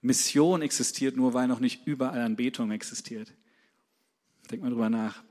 Mission 0.00 0.62
existiert 0.62 1.16
nur, 1.16 1.34
weil 1.34 1.48
noch 1.48 1.60
nicht 1.60 1.86
überall 1.86 2.20
Anbetung 2.20 2.70
existiert. 2.70 3.32
Denk 4.50 4.62
mal 4.62 4.70
drüber 4.70 4.90
nach. 4.90 5.22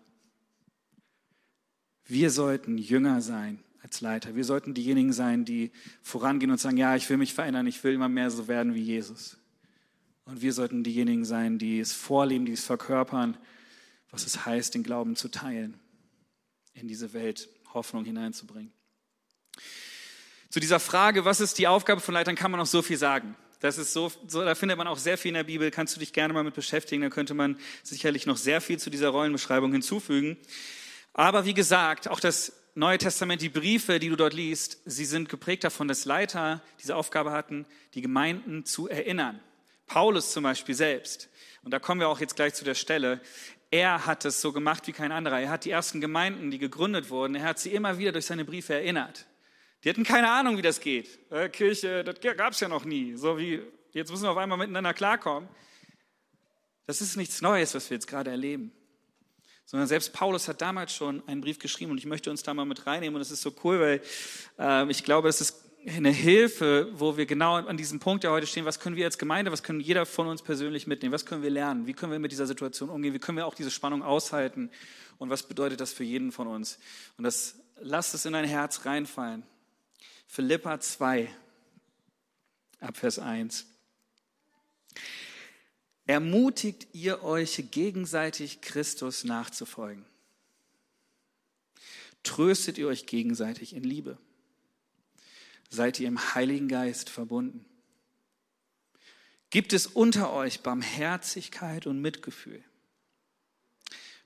Wir 2.08 2.32
sollten 2.32 2.78
Jünger 2.78 3.22
sein 3.22 3.60
als 3.84 4.02
Leiter. 4.02 4.36
Wir 4.36 4.44
sollten 4.44 4.74
diejenigen 4.74 5.14
sein, 5.14 5.46
die 5.46 5.72
vorangehen 6.02 6.52
und 6.52 6.60
sagen, 6.60 6.78
ja, 6.78 6.96
ich 6.96 7.10
will 7.10 7.18
mich 7.18 7.34
verändern, 7.34 7.68
ich 7.68 7.84
will 7.84 7.94
immer 7.94 8.10
mehr 8.10 8.32
so 8.32 8.48
werden 8.48 8.74
wie 8.74 8.82
Jesus. 8.82 9.38
Und 10.26 10.42
wir 10.42 10.54
sollten 10.54 10.84
diejenigen 10.84 11.26
sein, 11.26 11.58
die 11.58 11.80
es 11.80 11.94
vorleben, 11.94 12.46
die 12.46 12.54
es 12.54 12.66
verkörpern, 12.66 13.38
was 14.12 14.26
es 14.26 14.46
heißt, 14.46 14.74
den 14.74 14.84
Glauben 14.84 15.16
zu 15.16 15.30
teilen, 15.30 15.80
in 16.74 16.88
diese 16.88 17.14
Welt 17.14 17.50
Hoffnung 17.74 18.06
hineinzubringen. 18.06 18.72
Zu 20.50 20.60
dieser 20.60 20.80
Frage, 20.80 21.26
was 21.26 21.42
ist 21.42 21.58
die 21.58 21.68
Aufgabe 21.68 22.02
von 22.02 22.14
Leitern, 22.14 22.36
kann 22.36 22.52
man 22.52 22.60
noch 22.60 22.66
so 22.66 22.82
viel 22.82 22.98
sagen. 22.98 23.36
Das 23.60 23.78
ist 23.78 23.92
so, 23.92 24.12
so, 24.28 24.44
da 24.44 24.56
findet 24.56 24.78
man 24.78 24.88
auch 24.88 24.98
sehr 24.98 25.18
viel 25.18 25.30
in 25.30 25.36
der 25.36 25.44
Bibel, 25.44 25.72
kannst 25.72 25.96
du 25.96 26.00
dich 26.00 26.14
gerne 26.14 26.34
mal 26.34 26.44
mit 26.44 26.54
beschäftigen, 26.54 27.02
da 27.02 27.10
könnte 27.10 27.34
man 27.34 27.58
sicherlich 27.84 28.26
noch 28.26 28.38
sehr 28.38 28.62
viel 28.62 28.80
zu 28.80 28.90
dieser 28.90 29.10
Rollenbeschreibung 29.10 29.72
hinzufügen. 29.72 30.38
Aber 31.18 31.46
wie 31.46 31.56
gesagt, 31.56 32.08
auch 32.08 32.20
das 32.20 32.54
Neue 32.76 33.00
Testament, 33.00 33.42
die 33.42 33.50
Briefe, 33.50 33.98
die 33.98 34.10
du 34.10 34.16
dort 34.16 34.34
liest, 34.34 34.78
sie 34.86 35.04
sind 35.04 35.30
geprägt 35.30 35.64
davon, 35.64 35.88
dass 35.88 36.06
Leiter 36.06 36.62
diese 36.80 36.96
Aufgabe 36.96 37.32
hatten, 37.32 37.66
die 37.96 38.04
Gemeinden 38.04 38.66
zu 38.66 38.88
erinnern. 38.88 39.42
Paulus 39.88 40.32
zum 40.32 40.44
Beispiel 40.44 40.76
selbst. 40.76 41.28
Und 41.64 41.72
da 41.72 41.80
kommen 41.80 42.00
wir 42.02 42.08
auch 42.08 42.20
jetzt 42.20 42.36
gleich 42.36 42.54
zu 42.54 42.64
der 42.64 42.76
Stelle. 42.76 43.20
Er 43.72 44.06
hat 44.06 44.26
es 44.26 44.42
so 44.42 44.54
gemacht 44.54 44.86
wie 44.86 44.92
kein 44.92 45.12
anderer. 45.12 45.40
Er 45.40 45.50
hat 45.50 45.66
die 45.66 45.72
ersten 45.72 46.02
Gemeinden, 46.02 46.52
die 46.52 46.60
gegründet 46.60 47.10
wurden, 47.10 47.34
er 47.34 47.46
hat 47.46 47.58
sie 47.58 47.74
immer 47.74 47.98
wieder 47.98 48.12
durch 48.12 48.28
seine 48.28 48.46
Briefe 48.46 48.76
erinnert. 48.76 49.26
Die 49.84 49.90
hatten 49.90 50.04
keine 50.04 50.30
Ahnung, 50.30 50.58
wie 50.58 50.62
das 50.62 50.80
geht. 50.80 51.18
Äh, 51.32 51.50
Kirche, 51.50 52.04
das 52.04 52.22
gab 52.38 52.54
es 52.54 52.60
ja 52.60 52.68
noch 52.68 52.86
nie. 52.86 53.16
So 53.16 53.40
wie, 53.40 53.64
jetzt 53.92 54.12
müssen 54.12 54.26
wir 54.26 54.32
auf 54.32 54.38
einmal 54.38 54.60
miteinander 54.60 54.94
klarkommen. 54.94 55.50
Das 56.86 57.02
ist 57.02 57.18
nichts 57.18 57.42
Neues, 57.42 57.74
was 57.74 57.90
wir 57.90 57.96
jetzt 57.96 58.08
gerade 58.08 58.30
erleben 58.30 58.72
sondern 59.68 59.88
selbst 59.88 60.14
Paulus 60.14 60.48
hat 60.48 60.62
damals 60.62 60.94
schon 60.94 61.22
einen 61.28 61.42
Brief 61.42 61.60
geschrieben 61.60 61.92
und 61.92 61.98
ich 61.98 62.06
möchte 62.06 62.32
uns 62.32 62.42
da 62.42 62.54
mal 62.54 62.66
mit 62.66 62.88
reinnehmen 62.88 63.16
und 63.16 63.20
das 63.20 63.32
ist 63.32 63.42
so 63.42 63.54
cool, 63.64 63.80
weil 63.80 64.02
äh, 64.58 64.90
ich 64.90 65.04
glaube, 65.04 65.28
es 65.28 65.42
ist 65.42 65.62
eine 65.86 66.10
Hilfe, 66.10 66.90
wo 66.94 67.18
wir 67.18 67.26
genau 67.26 67.56
an 67.56 67.78
diesem 67.78 68.00
Punkt 68.00 68.24
ja 68.24 68.32
heute 68.32 68.48
stehen, 68.48 68.66
was 68.66 68.80
können 68.80 68.96
wir 68.96 69.06
als 69.06 69.18
Gemeinde, 69.18 69.52
was 69.52 69.64
können 69.64 69.80
jeder 69.80 70.06
von 70.06 70.28
uns 70.28 70.42
persönlich 70.42 70.88
mitnehmen, 70.88 71.14
was 71.14 71.26
können 71.26 71.44
wir 71.44 71.50
lernen, 71.50 71.86
wie 71.86 71.94
können 71.94 72.12
wir 72.12 72.20
mit 72.20 72.32
dieser 72.32 72.48
Situation 72.48 72.90
umgehen, 72.90 73.14
wie 73.14 73.20
können 73.20 73.38
wir 73.38 73.46
auch 73.46 73.56
diese 73.56 73.72
Spannung 73.72 74.04
aushalten 74.04 74.72
und 75.18 75.30
was 75.30 75.44
bedeutet 75.44 75.80
das 75.80 75.94
für 75.94 76.04
jeden 76.04 76.32
von 76.32 76.48
uns. 76.48 76.80
Und 77.18 77.26
das 77.26 77.56
lasst 77.80 78.14
es 78.14 78.26
in 78.26 78.34
dein 78.34 78.46
Herz 78.46 78.86
reinfallen. 78.86 79.44
Philippa 80.28 80.80
2, 80.80 81.30
Abvers 82.80 83.20
1. 83.20 83.66
Ermutigt 86.08 86.88
ihr 86.94 87.24
euch 87.24 87.70
gegenseitig 87.72 88.62
Christus 88.62 89.26
nachzufolgen. 89.26 90.06
Tröstet 92.24 92.78
ihr 92.78 92.88
euch 92.88 93.06
gegenseitig 93.06 93.76
in 93.76 93.84
Liebe. 93.84 94.18
Seid 95.70 96.00
ihr 96.00 96.08
im 96.08 96.34
Heiligen 96.34 96.70
Geist 96.70 97.10
verbunden. 97.10 97.66
Gibt 99.50 99.74
es 99.74 99.88
unter 99.88 100.34
euch 100.34 100.62
Barmherzigkeit 100.62 101.88
und 101.88 102.02
Mitgefühl? 102.02 102.64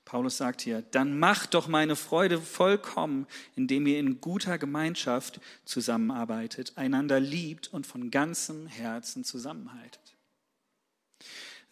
Paulus 0.04 0.36
sagt 0.36 0.60
hier, 0.60 0.82
dann 0.82 1.18
macht 1.18 1.54
doch 1.54 1.68
meine 1.68 1.96
Freude 1.96 2.40
vollkommen, 2.40 3.26
indem 3.56 3.86
ihr 3.86 3.98
in 3.98 4.20
guter 4.20 4.58
Gemeinschaft 4.58 5.40
zusammenarbeitet, 5.64 6.72
einander 6.76 7.18
liebt 7.18 7.72
und 7.72 7.86
von 7.86 8.10
ganzem 8.10 8.66
Herzen 8.66 9.24
zusammenhaltet. 9.24 10.11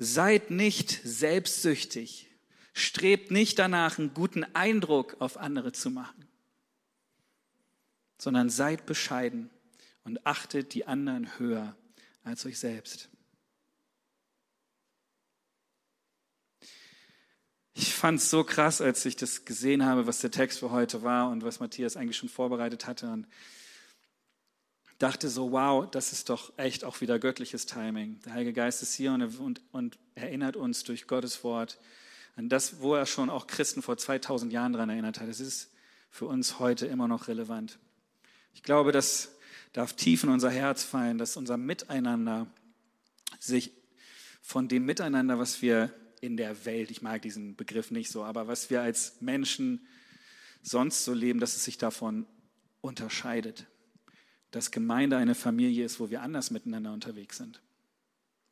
Seid 0.03 0.51
nicht 0.51 1.03
selbstsüchtig, 1.05 2.27
strebt 2.73 3.31
nicht 3.31 3.59
danach, 3.59 3.99
einen 3.99 4.15
guten 4.15 4.45
Eindruck 4.55 5.17
auf 5.19 5.37
andere 5.37 5.73
zu 5.73 5.91
machen, 5.91 6.27
sondern 8.17 8.49
seid 8.49 8.87
bescheiden 8.87 9.51
und 10.05 10.27
achtet 10.27 10.73
die 10.73 10.87
anderen 10.87 11.39
höher 11.39 11.77
als 12.25 12.47
euch 12.47 12.59
selbst. 12.59 13.11
Ich 17.75 17.93
fand 17.93 18.21
es 18.21 18.31
so 18.31 18.43
krass, 18.43 18.81
als 18.81 19.05
ich 19.05 19.17
das 19.17 19.45
gesehen 19.45 19.85
habe, 19.85 20.07
was 20.07 20.21
der 20.21 20.31
Text 20.31 20.61
für 20.61 20.71
heute 20.71 21.03
war 21.03 21.29
und 21.29 21.45
was 21.45 21.61
Matthias 21.61 21.99
eigentlich 21.99 22.17
schon 22.17 22.31
vorbereitet 22.31 22.87
hatte. 22.87 23.11
Und 23.11 23.27
dachte 25.01 25.31
so, 25.31 25.51
wow, 25.51 25.91
das 25.91 26.13
ist 26.13 26.29
doch 26.29 26.53
echt 26.59 26.85
auch 26.85 27.01
wieder 27.01 27.19
göttliches 27.19 27.67
Timing. 27.67 28.21
Der 28.25 28.35
Heilige 28.35 28.53
Geist 28.53 28.83
ist 28.83 28.95
hier 28.95 29.13
und, 29.13 29.41
und, 29.41 29.61
und 29.73 29.99
erinnert 30.15 30.57
uns 30.57 30.85
durch 30.85 31.07
Gottes 31.07 31.43
Wort 31.43 31.79
an 32.37 32.49
das, 32.49 32.81
wo 32.81 32.95
er 32.95 33.07
schon 33.07 33.31
auch 33.31 33.47
Christen 33.47 33.83
vor 33.83 33.97
2000 33.97 34.53
Jahren 34.53 34.75
daran 34.75 34.91
erinnert 34.91 35.19
hat. 35.19 35.29
Es 35.29 35.41
ist 35.41 35.73
für 36.11 36.27
uns 36.27 36.59
heute 36.59 36.87
immer 36.87 37.09
noch 37.09 37.29
relevant. 37.29 37.79
Ich 38.55 38.63
glaube, 38.63 38.93
das 38.93 39.33
darf 39.73 39.95
tief 39.95 40.23
in 40.23 40.29
unser 40.29 40.51
Herz 40.51 40.85
fallen, 40.85 41.17
dass 41.17 41.37
unser 41.39 41.57
Miteinander 41.57 42.47
sich 43.39 43.73
von 44.43 44.69
dem 44.69 44.85
Miteinander, 44.85 45.39
was 45.39 45.63
wir 45.63 45.95
in 46.21 46.37
der 46.37 46.67
Welt, 46.67 46.91
ich 46.91 47.01
mag 47.01 47.23
diesen 47.23 47.57
Begriff 47.57 47.91
nicht 47.91 48.11
so, 48.11 48.23
aber 48.23 48.49
was 48.49 48.69
wir 48.69 48.83
als 48.83 49.17
Menschen 49.21 49.87
sonst 50.63 51.07
so 51.07 51.15
leben, 51.15 51.41
dass 51.41 51.57
es 51.57 51.65
sich 51.65 51.79
davon 51.79 52.27
unterscheidet. 52.83 53.67
Dass 54.51 54.71
Gemeinde 54.71 55.17
eine 55.17 55.35
Familie 55.35 55.85
ist, 55.85 56.01
wo 56.01 56.11
wir 56.11 56.23
anders 56.23 56.51
miteinander 56.51 56.93
unterwegs 56.93 57.37
sind. 57.37 57.61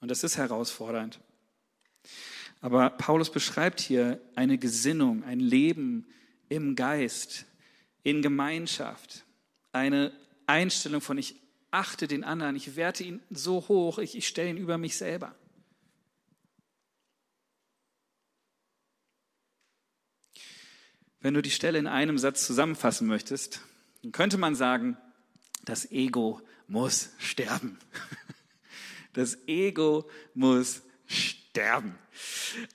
Und 0.00 0.10
das 0.10 0.22
ist 0.22 0.36
herausfordernd. 0.36 1.20
Aber 2.60 2.90
Paulus 2.90 3.30
beschreibt 3.30 3.80
hier 3.80 4.20
eine 4.34 4.58
Gesinnung, 4.58 5.24
ein 5.24 5.40
Leben 5.40 6.06
im 6.48 6.76
Geist, 6.76 7.46
in 8.02 8.22
Gemeinschaft, 8.22 9.24
eine 9.72 10.12
Einstellung 10.46 11.00
von 11.00 11.18
ich 11.18 11.36
achte 11.70 12.08
den 12.08 12.24
anderen, 12.24 12.56
ich 12.56 12.76
werte 12.76 13.04
ihn 13.04 13.20
so 13.30 13.68
hoch, 13.68 13.98
ich, 13.98 14.16
ich 14.16 14.26
stelle 14.26 14.50
ihn 14.50 14.56
über 14.56 14.78
mich 14.78 14.96
selber. 14.96 15.34
Wenn 21.20 21.34
du 21.34 21.42
die 21.42 21.50
Stelle 21.50 21.78
in 21.78 21.86
einem 21.86 22.16
Satz 22.16 22.46
zusammenfassen 22.46 23.06
möchtest, 23.06 23.60
dann 24.02 24.12
könnte 24.12 24.38
man 24.38 24.54
sagen, 24.54 24.96
das 25.68 25.90
Ego 25.90 26.40
muss 26.66 27.10
sterben. 27.18 27.78
Das 29.14 29.36
Ego 29.48 30.08
muss 30.34 30.82
sterben. 31.06 31.98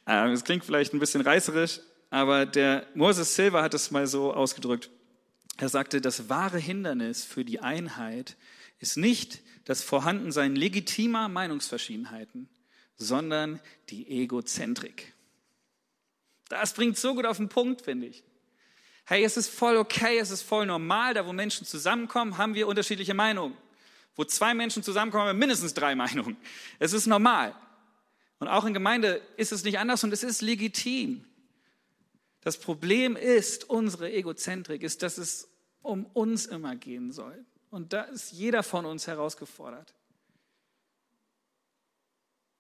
Ähm, 0.05 0.31
es 0.31 0.43
klingt 0.43 0.65
vielleicht 0.65 0.93
ein 0.93 0.99
bisschen 0.99 1.21
reißerisch, 1.21 1.79
aber 2.09 2.45
der 2.45 2.85
Moses 2.95 3.35
Silva 3.35 3.61
hat 3.61 3.73
es 3.73 3.91
mal 3.91 4.07
so 4.07 4.33
ausgedrückt. 4.33 4.89
Er 5.57 5.69
sagte, 5.69 6.01
das 6.01 6.27
wahre 6.27 6.57
Hindernis 6.57 7.23
für 7.23 7.45
die 7.45 7.61
Einheit 7.61 8.35
ist 8.79 8.97
nicht 8.97 9.39
das 9.63 9.83
Vorhandensein 9.83 10.55
legitimer 10.57 11.29
Meinungsverschiedenheiten, 11.29 12.49
sondern 12.97 13.61
die 13.89 14.09
Egozentrik. 14.09 15.13
Das 16.49 16.73
bringt 16.73 16.97
so 16.97 17.15
gut 17.15 17.25
auf 17.25 17.37
den 17.37 17.47
Punkt, 17.47 17.83
finde 17.83 18.07
ich. 18.07 18.23
Hey, 19.05 19.23
es 19.23 19.35
ist 19.35 19.49
voll 19.49 19.77
okay, 19.77 20.17
es 20.17 20.31
ist 20.31 20.43
voll 20.43 20.65
normal, 20.65 21.13
da 21.13 21.25
wo 21.25 21.33
Menschen 21.33 21.67
zusammenkommen, 21.67 22.37
haben 22.37 22.55
wir 22.55 22.67
unterschiedliche 22.67 23.13
Meinungen. 23.13 23.57
Wo 24.15 24.23
zwei 24.23 24.53
Menschen 24.53 24.83
zusammenkommen, 24.83 25.27
haben 25.27 25.35
wir 25.35 25.39
mindestens 25.39 25.73
drei 25.73 25.95
Meinungen. 26.03 26.37
Es 26.79 26.93
ist 26.93 27.07
normal. 27.07 27.55
Und 28.39 28.47
auch 28.47 28.65
in 28.65 28.73
Gemeinde 28.73 29.21
ist 29.37 29.51
es 29.51 29.63
nicht 29.63 29.79
anders 29.79 30.03
und 30.03 30.13
es 30.13 30.23
ist 30.23 30.41
legitim. 30.41 31.25
Das 32.41 32.57
Problem 32.57 33.15
ist, 33.15 33.69
unsere 33.69 34.11
Egozentrik 34.11 34.83
ist, 34.83 35.01
dass 35.01 35.17
es 35.17 35.47
um 35.81 36.05
uns 36.07 36.45
immer 36.45 36.75
gehen 36.75 37.11
soll. 37.11 37.45
Und 37.69 37.93
da 37.93 38.03
ist 38.03 38.31
jeder 38.31 38.63
von 38.63 38.85
uns 38.85 39.07
herausgefordert. 39.07 39.93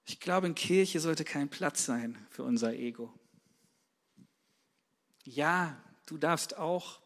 Ich 0.05 0.19
glaube, 0.19 0.47
in 0.47 0.55
Kirche 0.55 0.99
sollte 0.99 1.23
kein 1.23 1.49
Platz 1.49 1.85
sein 1.85 2.17
für 2.29 2.43
unser 2.43 2.73
Ego. 2.73 3.13
Ja, 5.23 5.81
du 6.05 6.17
darfst 6.17 6.57
auch 6.57 6.99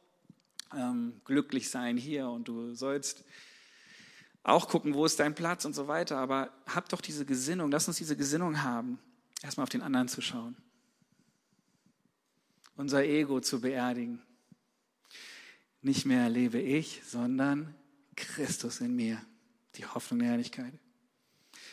ähm, 0.74 1.22
glücklich 1.26 1.70
sein 1.70 1.98
hier 1.98 2.30
und 2.30 2.48
du 2.48 2.74
sollst 2.74 3.24
auch 4.44 4.70
gucken, 4.70 4.94
wo 4.94 5.06
ist 5.06 5.20
dein 5.20 5.36
Platz 5.36 5.66
und 5.66 5.74
so 5.74 5.88
weiter. 5.88 6.18
Aber 6.18 6.52
hab 6.66 6.90
doch 6.90 7.02
diese 7.02 7.26
Gesinnung, 7.26 7.70
lass 7.72 7.88
uns 7.88 7.98
diese 7.98 8.16
Gesinnung 8.16 8.64
haben, 8.64 9.00
erstmal 9.42 9.64
auf 9.64 9.70
den 9.70 9.82
anderen 9.82 10.08
zu 10.08 10.22
schauen. 10.22 10.56
Unser 12.76 13.04
Ego 13.04 13.42
zu 13.42 13.60
beerdigen. 13.60 14.22
Nicht 15.82 16.06
mehr 16.06 16.30
lebe 16.30 16.60
ich, 16.60 17.02
sondern 17.06 17.76
Christus 18.16 18.82
in 18.82 18.96
mir, 18.96 19.22
die 19.76 19.86
Hoffnung 19.86 20.20
der 20.20 20.30
Herrlichkeit. 20.30 20.74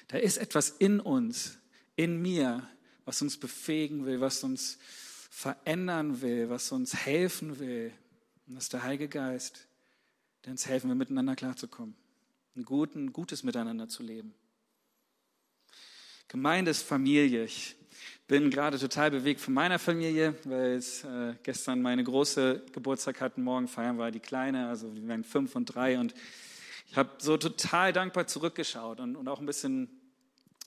Da 0.08 0.18
ist 0.18 0.36
etwas 0.36 0.70
in 0.70 1.00
uns, 1.00 1.58
in 1.96 2.20
mir, 2.20 2.68
was 3.04 3.22
uns 3.22 3.38
befähigen 3.38 4.04
will, 4.04 4.20
was 4.20 4.42
uns 4.44 4.78
verändern 5.34 6.22
will, 6.22 6.48
was 6.48 6.70
uns 6.70 6.94
helfen 6.94 7.58
will. 7.58 7.92
Und 8.46 8.54
das 8.54 8.64
ist 8.64 8.72
der 8.72 8.84
Heilige 8.84 9.08
Geist, 9.08 9.66
der 10.44 10.52
uns 10.52 10.68
helfen 10.68 10.88
will, 10.88 10.96
miteinander 10.96 11.34
klarzukommen, 11.34 11.96
ein 12.54 12.64
guten, 12.64 13.12
gutes 13.12 13.42
Miteinander 13.42 13.88
zu 13.88 14.04
leben. 14.04 14.32
Gemeinde 16.28 16.70
ist 16.70 16.82
Familie. 16.82 17.44
Ich 17.44 17.74
bin 18.28 18.48
gerade 18.48 18.78
total 18.78 19.10
bewegt 19.10 19.40
von 19.40 19.54
meiner 19.54 19.80
Familie, 19.80 20.36
weil 20.44 20.76
es 20.76 21.02
äh, 21.02 21.34
gestern 21.42 21.82
meine 21.82 22.04
große 22.04 22.62
Geburtstag 22.72 23.20
hatten, 23.20 23.42
morgen 23.42 23.66
feiern 23.66 23.98
wir 23.98 24.12
die 24.12 24.20
kleine, 24.20 24.68
also 24.68 24.94
wir 24.94 25.06
werden 25.08 25.24
fünf 25.24 25.56
und 25.56 25.66
drei 25.66 25.98
und 25.98 26.14
ich 26.88 26.96
habe 26.96 27.10
so 27.18 27.36
total 27.36 27.92
dankbar 27.92 28.28
zurückgeschaut 28.28 29.00
und, 29.00 29.16
und 29.16 29.26
auch 29.26 29.40
ein 29.40 29.46
bisschen 29.46 29.88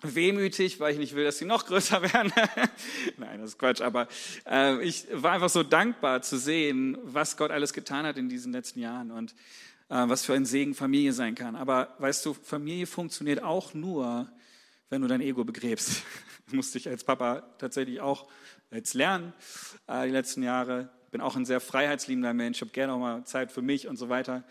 wehmütig, 0.01 0.79
weil 0.79 0.93
ich 0.93 0.99
nicht 0.99 1.15
will, 1.15 1.23
dass 1.23 1.38
sie 1.38 1.45
noch 1.45 1.65
größer 1.65 2.01
werden. 2.01 2.31
Nein, 3.17 3.39
das 3.39 3.51
ist 3.51 3.60
Quatsch, 3.60 3.81
aber 3.81 4.07
äh, 4.45 4.81
ich 4.83 5.07
war 5.12 5.31
einfach 5.31 5.49
so 5.49 5.63
dankbar 5.63 6.21
zu 6.21 6.38
sehen, 6.38 6.97
was 7.03 7.38
Gott 7.38 7.51
alles 7.51 7.73
getan 7.73 8.05
hat 8.05 8.17
in 8.17 8.29
diesen 8.29 8.53
letzten 8.53 8.79
Jahren 8.79 9.12
und 9.12 9.33
äh, 9.89 10.07
was 10.07 10.23
für 10.23 10.33
ein 10.33 10.45
Segen 10.45 10.75
Familie 10.75 11.13
sein 11.13 11.36
kann. 11.36 11.55
Aber 11.55 11.95
weißt 11.99 12.25
du, 12.25 12.33
Familie 12.33 12.86
funktioniert 12.86 13.41
auch 13.41 13.73
nur, 13.73 14.29
wenn 14.89 15.01
du 15.01 15.07
dein 15.07 15.21
Ego 15.21 15.43
begräbst. 15.43 16.03
Musste 16.51 16.77
ich 16.77 16.88
als 16.88 17.03
Papa 17.03 17.43
tatsächlich 17.57 17.99
auch 17.99 18.27
jetzt 18.71 18.93
lernen, 18.93 19.33
äh, 19.88 20.05
die 20.05 20.12
letzten 20.12 20.43
Jahre. 20.43 20.89
Bin 21.10 21.21
auch 21.21 21.36
ein 21.36 21.45
sehr 21.45 21.60
freiheitsliebender 21.62 22.33
Mensch, 22.33 22.62
habe 22.62 22.71
gerne 22.71 22.93
auch 22.93 22.99
mal 22.99 23.23
Zeit 23.23 23.51
für 23.51 23.62
mich 23.62 23.88
und 23.88 23.97
so 23.97 24.10
weiter. 24.10 24.43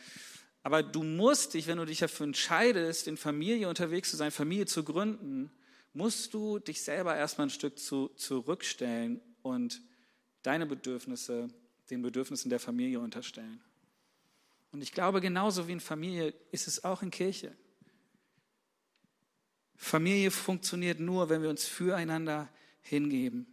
Aber 0.66 0.82
du 0.82 1.04
musst 1.04 1.54
dich, 1.54 1.68
wenn 1.68 1.78
du 1.78 1.84
dich 1.84 2.00
dafür 2.00 2.26
entscheidest, 2.26 3.06
in 3.06 3.16
Familie 3.16 3.68
unterwegs 3.68 4.10
zu 4.10 4.16
sein, 4.16 4.32
Familie 4.32 4.66
zu 4.66 4.82
gründen, 4.82 5.48
musst 5.92 6.34
du 6.34 6.58
dich 6.58 6.82
selber 6.82 7.14
erstmal 7.14 7.46
ein 7.46 7.50
Stück 7.50 7.78
zu, 7.78 8.08
zurückstellen 8.16 9.20
und 9.42 9.80
deine 10.42 10.66
Bedürfnisse 10.66 11.46
den 11.88 12.02
Bedürfnissen 12.02 12.50
der 12.50 12.58
Familie 12.58 12.98
unterstellen. 12.98 13.60
Und 14.72 14.82
ich 14.82 14.90
glaube, 14.90 15.20
genauso 15.20 15.68
wie 15.68 15.72
in 15.72 15.78
Familie 15.78 16.34
ist 16.50 16.66
es 16.66 16.82
auch 16.82 17.00
in 17.00 17.12
Kirche. 17.12 17.56
Familie 19.76 20.32
funktioniert 20.32 20.98
nur, 20.98 21.28
wenn 21.28 21.42
wir 21.42 21.50
uns 21.50 21.64
füreinander 21.64 22.48
hingeben. 22.80 23.46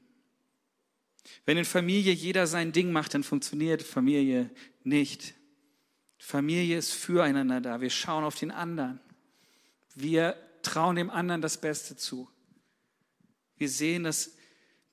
Wenn 1.45 1.60
in 1.60 1.65
Familie 1.65 2.12
jeder 2.12 2.47
sein 2.47 2.71
Ding 2.71 2.91
macht, 2.91 3.13
dann 3.13 3.23
funktioniert 3.23 3.84
Familie 3.84 4.49
nicht. 4.84 5.36
Familie 6.23 6.77
ist 6.77 6.93
füreinander 6.93 7.59
da. 7.59 7.81
Wir 7.81 7.89
schauen 7.89 8.23
auf 8.23 8.36
den 8.36 8.49
anderen. 8.49 9.01
Wir 9.93 10.38
trauen 10.62 10.95
dem 10.95 11.09
anderen 11.09 11.41
das 11.41 11.59
Beste 11.59 11.97
zu. 11.97 12.29
Wir 13.57 13.67
sehen 13.67 14.05
das 14.05 14.31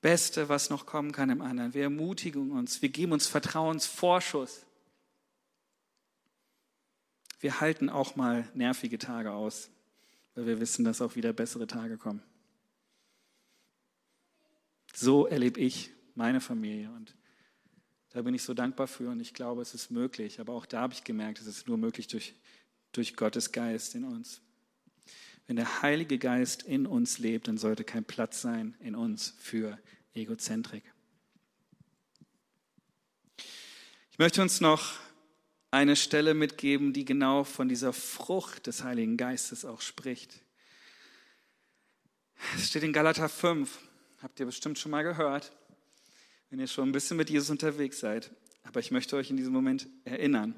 Beste, 0.01 0.49
was 0.49 0.69
noch 0.69 0.85
kommen 0.85 1.13
kann 1.13 1.29
im 1.29 1.41
anderen. 1.41 1.73
Wir 1.73 1.83
ermutigen 1.83 2.51
uns. 2.51 2.81
Wir 2.81 2.89
geben 2.89 3.13
uns 3.13 3.27
Vertrauensvorschuss. 3.27 4.65
Wir 7.39 7.61
halten 7.61 7.89
auch 7.89 8.17
mal 8.17 8.47
nervige 8.53 8.97
Tage 8.97 9.31
aus, 9.31 9.69
weil 10.35 10.47
wir 10.47 10.59
wissen, 10.59 10.83
dass 10.83 11.01
auch 11.01 11.15
wieder 11.15 11.31
bessere 11.31 11.65
Tage 11.65 11.97
kommen. 11.97 12.21
So 14.93 15.27
erlebe 15.27 15.61
ich 15.61 15.91
meine 16.13 16.41
Familie 16.41 16.91
und 16.91 17.15
da 18.13 18.21
bin 18.21 18.33
ich 18.33 18.43
so 18.43 18.53
dankbar 18.53 18.87
für 18.87 19.09
und 19.09 19.19
ich 19.19 19.33
glaube, 19.33 19.61
es 19.61 19.73
ist 19.73 19.89
möglich. 19.89 20.39
Aber 20.39 20.53
auch 20.53 20.65
da 20.65 20.81
habe 20.81 20.93
ich 20.93 21.03
gemerkt, 21.03 21.39
es 21.39 21.47
ist 21.47 21.67
nur 21.67 21.77
möglich 21.77 22.07
durch, 22.07 22.33
durch 22.91 23.15
Gottes 23.15 23.51
Geist 23.51 23.95
in 23.95 24.03
uns. 24.03 24.41
Wenn 25.47 25.55
der 25.55 25.81
Heilige 25.81 26.17
Geist 26.17 26.63
in 26.63 26.85
uns 26.85 27.19
lebt, 27.19 27.47
dann 27.47 27.57
sollte 27.57 27.83
kein 27.83 28.03
Platz 28.03 28.41
sein 28.41 28.75
in 28.79 28.95
uns 28.95 29.33
für 29.39 29.77
Egozentrik. 30.13 30.83
Ich 34.11 34.19
möchte 34.19 34.41
uns 34.41 34.61
noch 34.61 34.99
eine 35.71 35.95
Stelle 35.95 36.33
mitgeben, 36.33 36.91
die 36.91 37.05
genau 37.05 37.45
von 37.45 37.69
dieser 37.69 37.93
Frucht 37.93 38.67
des 38.67 38.83
Heiligen 38.83 39.15
Geistes 39.15 39.63
auch 39.63 39.81
spricht. 39.81 40.41
Es 42.55 42.67
steht 42.67 42.83
in 42.83 42.91
Galater 42.91 43.29
5, 43.29 43.79
habt 44.21 44.39
ihr 44.39 44.45
bestimmt 44.45 44.77
schon 44.77 44.91
mal 44.91 45.03
gehört, 45.03 45.53
wenn 46.51 46.59
ihr 46.59 46.67
schon 46.67 46.89
ein 46.89 46.91
bisschen 46.91 47.17
mit 47.17 47.29
Jesus 47.29 47.49
unterwegs 47.49 47.99
seid. 47.99 48.29
Aber 48.63 48.79
ich 48.79 48.91
möchte 48.91 49.15
euch 49.15 49.31
in 49.31 49.37
diesem 49.37 49.53
Moment 49.53 49.87
erinnern, 50.03 50.53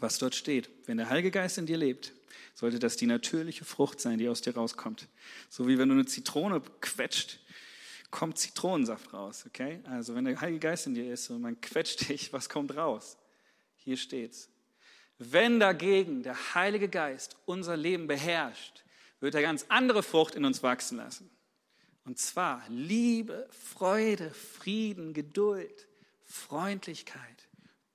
was 0.00 0.18
dort 0.18 0.34
steht. 0.34 0.68
Wenn 0.84 0.98
der 0.98 1.08
Heilige 1.08 1.30
Geist 1.30 1.56
in 1.56 1.66
dir 1.66 1.78
lebt, 1.78 2.12
sollte 2.54 2.78
das 2.78 2.96
die 2.96 3.06
natürliche 3.06 3.64
Frucht 3.64 4.00
sein, 4.00 4.18
die 4.18 4.28
aus 4.28 4.42
dir 4.42 4.54
rauskommt. 4.54 5.08
So 5.48 5.68
wie 5.68 5.78
wenn 5.78 5.88
du 5.88 5.94
eine 5.94 6.04
Zitrone 6.04 6.60
quetscht, 6.80 7.40
kommt 8.10 8.38
Zitronensaft 8.38 9.12
raus, 9.12 9.44
okay? 9.46 9.80
Also 9.84 10.14
wenn 10.14 10.24
der 10.24 10.40
Heilige 10.40 10.60
Geist 10.60 10.86
in 10.86 10.94
dir 10.94 11.12
ist 11.12 11.30
und 11.30 11.40
man 11.40 11.60
quetscht 11.60 12.08
dich, 12.08 12.32
was 12.32 12.48
kommt 12.48 12.76
raus? 12.76 13.16
Hier 13.76 13.96
steht's. 13.96 14.48
Wenn 15.18 15.60
dagegen 15.60 16.22
der 16.22 16.54
Heilige 16.54 16.88
Geist 16.88 17.36
unser 17.46 17.76
Leben 17.76 18.06
beherrscht, 18.06 18.84
wird 19.20 19.34
er 19.34 19.42
ganz 19.42 19.64
andere 19.68 20.02
Frucht 20.02 20.34
in 20.34 20.44
uns 20.44 20.62
wachsen 20.62 20.98
lassen. 20.98 21.30
Und 22.06 22.20
zwar 22.20 22.62
Liebe, 22.68 23.48
Freude, 23.50 24.30
Frieden, 24.30 25.12
Geduld, 25.12 25.88
Freundlichkeit, 26.24 27.48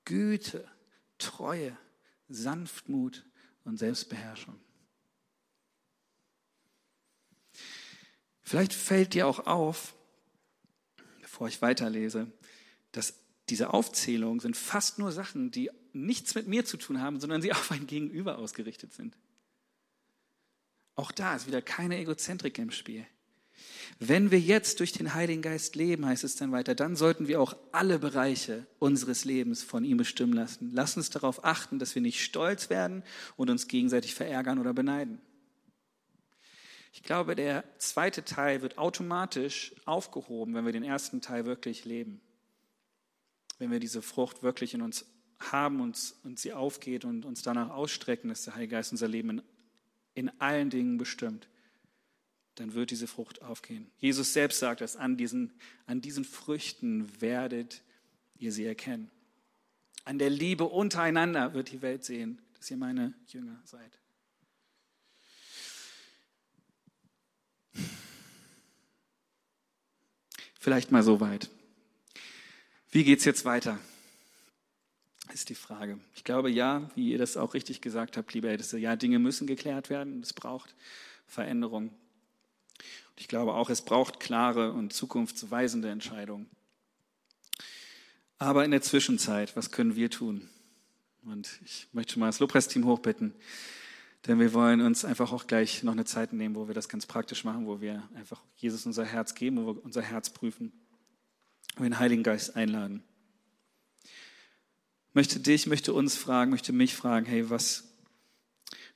Güte, 0.04 0.68
Treue, 1.18 1.78
Sanftmut 2.28 3.26
und 3.64 3.78
Selbstbeherrschung. 3.78 4.60
Vielleicht 8.42 8.74
fällt 8.74 9.14
dir 9.14 9.28
auch 9.28 9.48
auf, 9.48 9.96
bevor 11.22 11.48
ich 11.48 11.62
weiterlese, 11.62 12.30
dass 12.92 13.14
diese 13.48 13.74
Aufzählungen 13.74 14.42
sind 14.42 14.58
fast 14.58 15.00
nur 15.00 15.14
Sachen, 15.14 15.52
die 15.52 15.72
nichts 15.94 16.36
mit 16.36 16.48
mir 16.48 16.66
zu 16.66 16.76
tun 16.76 17.00
haben, 17.00 17.22
sondern 17.22 17.42
sie 17.42 17.54
auf 17.54 17.72
ein 17.72 17.88
Gegenüber 17.88 18.40
ausgerichtet 18.40 18.94
sind. 18.94 19.18
Auch 20.96 21.14
da 21.14 21.34
ist 21.34 21.48
wieder 21.48 21.62
keine 21.62 21.98
Egozentrik 21.98 22.58
im 22.58 22.72
Spiel. 22.72 23.08
Wenn 24.00 24.32
wir 24.32 24.40
jetzt 24.40 24.80
durch 24.80 24.94
den 24.94 25.14
Heiligen 25.14 25.44
Geist 25.44 25.76
leben, 25.76 26.06
heißt 26.08 26.24
es 26.24 26.36
dann 26.36 26.52
weiter, 26.52 26.74
dann 26.74 26.96
sollten 26.96 27.28
wir 27.28 27.40
auch 27.40 27.56
alle 27.72 28.00
Bereiche 28.00 28.66
unseres 28.80 29.26
Lebens 29.26 29.62
von 29.62 29.84
ihm 29.84 29.98
bestimmen 29.98 30.34
lassen. 30.34 30.72
Lass 30.74 30.98
uns 30.98 31.12
darauf 31.12 31.46
achten, 31.46 31.78
dass 31.78 31.94
wir 31.94 32.02
nicht 32.02 32.24
stolz 32.24 32.72
werden 32.72 33.04
und 33.38 33.52
uns 33.52 33.68
gegenseitig 33.68 34.16
verärgern 34.16 34.58
oder 34.58 34.74
beneiden. 34.74 35.22
Ich 36.94 37.04
glaube, 37.04 37.36
der 37.36 37.64
zweite 37.78 38.26
Teil 38.26 38.64
wird 38.64 38.78
automatisch 38.78 39.76
aufgehoben, 39.86 40.56
wenn 40.56 40.66
wir 40.66 40.74
den 40.74 40.84
ersten 40.84 41.22
Teil 41.22 41.46
wirklich 41.46 41.86
leben. 41.86 42.22
Wenn 43.60 43.70
wir 43.70 43.80
diese 43.80 44.02
Frucht 44.02 44.42
wirklich 44.42 44.74
in 44.74 44.82
uns 44.82 45.06
haben 45.38 45.80
und, 45.80 46.16
und 46.24 46.40
sie 46.40 46.54
aufgeht 46.54 47.06
und 47.06 47.24
uns 47.24 47.44
danach 47.44 47.70
ausstrecken, 47.70 48.30
dass 48.30 48.44
der 48.44 48.56
Heilige 48.56 48.76
Geist 48.76 48.92
unser 48.92 49.08
Leben 49.08 49.30
in, 49.30 49.42
in 50.16 50.42
allen 50.42 50.70
Dingen 50.72 50.98
bestimmt 50.98 51.48
dann 52.56 52.74
wird 52.74 52.92
diese 52.92 53.08
Frucht 53.08 53.42
aufgehen. 53.42 53.90
Jesus 53.98 54.34
selbst 54.34 54.60
sagt 54.60 54.82
dass 54.82 54.96
an 54.96 55.18
diesen, 55.18 55.52
an 55.86 56.02
diesen 56.02 56.26
Früchten 56.26 57.10
werdet 57.22 57.82
ihr 58.38 58.52
sie 58.52 58.66
erkennen. 58.66 59.10
An 60.04 60.18
der 60.18 60.30
Liebe 60.30 60.66
untereinander 60.66 61.54
wird 61.54 61.72
die 61.72 61.82
Welt 61.82 62.04
sehen, 62.04 62.42
dass 62.58 62.70
ihr 62.72 62.78
meine 62.78 63.14
Jünger 63.28 63.62
seid. 63.66 64.00
Vielleicht 70.60 70.92
mal 70.92 71.02
so 71.02 71.20
weit. 71.20 71.50
Wie 72.92 73.04
geht 73.04 73.20
es 73.20 73.26
jetzt 73.26 73.46
weiter? 73.46 73.80
Ist 75.34 75.50
die 75.50 75.56
Frage. 75.56 75.98
Ich 76.14 76.24
glaube, 76.24 76.52
ja, 76.52 76.92
wie 76.94 77.12
ihr 77.12 77.18
das 77.18 77.38
auch 77.38 77.54
richtig 77.54 77.82
gesagt 77.82 78.18
habt, 78.18 78.34
liebe 78.34 78.50
Älteste, 78.50 78.78
ja, 78.78 78.96
Dinge 78.96 79.18
müssen 79.18 79.48
geklärt 79.48 79.90
werden. 79.90 80.22
Es 80.22 80.34
braucht 80.34 80.76
Veränderung. 81.26 81.92
Ich 83.22 83.28
glaube 83.28 83.54
auch, 83.54 83.70
es 83.70 83.84
braucht 83.84 84.20
klare 84.20 84.72
und 84.74 84.94
zukunftsweisende 84.94 85.92
Entscheidungen. 85.92 86.50
Aber 88.40 88.66
in 88.66 88.72
der 88.72 88.82
Zwischenzeit, 88.82 89.56
was 89.56 89.70
können 89.70 89.96
wir 89.96 90.10
tun? 90.10 90.50
Und 91.24 91.48
ich 91.64 91.88
möchte 91.92 92.14
schon 92.14 92.22
mal 92.22 92.26
das 92.26 92.40
Lobpreisteam 92.40 92.84
hochbitten, 92.84 93.36
denn 94.26 94.40
wir 94.40 94.54
wollen 94.54 94.82
uns 94.82 95.06
einfach 95.06 95.32
auch 95.32 95.46
gleich 95.46 95.84
noch 95.84 95.92
eine 95.92 96.04
Zeit 96.04 96.34
nehmen, 96.34 96.56
wo 96.56 96.68
wir 96.68 96.74
das 96.74 96.90
ganz 96.90 97.06
praktisch 97.06 97.44
machen, 97.44 97.68
wo 97.68 97.80
wir 97.80 98.10
einfach 98.16 98.42
Jesus 98.56 98.88
unser 98.88 99.06
Herz 99.06 99.36
geben, 99.36 99.58
wo 99.58 99.76
wir 99.76 99.86
unser 99.86 100.02
Herz 100.02 100.32
prüfen, 100.32 100.74
wir 101.78 101.84
den 101.84 102.00
Heiligen 102.00 102.24
Geist 102.24 102.56
einladen. 102.56 103.04
Ich 104.04 105.14
möchte 105.14 105.40
dich, 105.40 105.68
möchte 105.68 105.94
uns 105.94 106.18
fragen, 106.18 106.50
möchte 106.50 106.74
mich 106.74 106.96
fragen, 106.96 107.28
hey, 107.28 107.52
was 107.52 107.84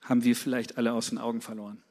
haben 0.01 0.23
wir 0.23 0.35
vielleicht 0.35 0.79
alle 0.79 0.93
aus 0.93 1.09
den 1.09 1.19
Augen 1.19 1.41
verloren? 1.41 1.84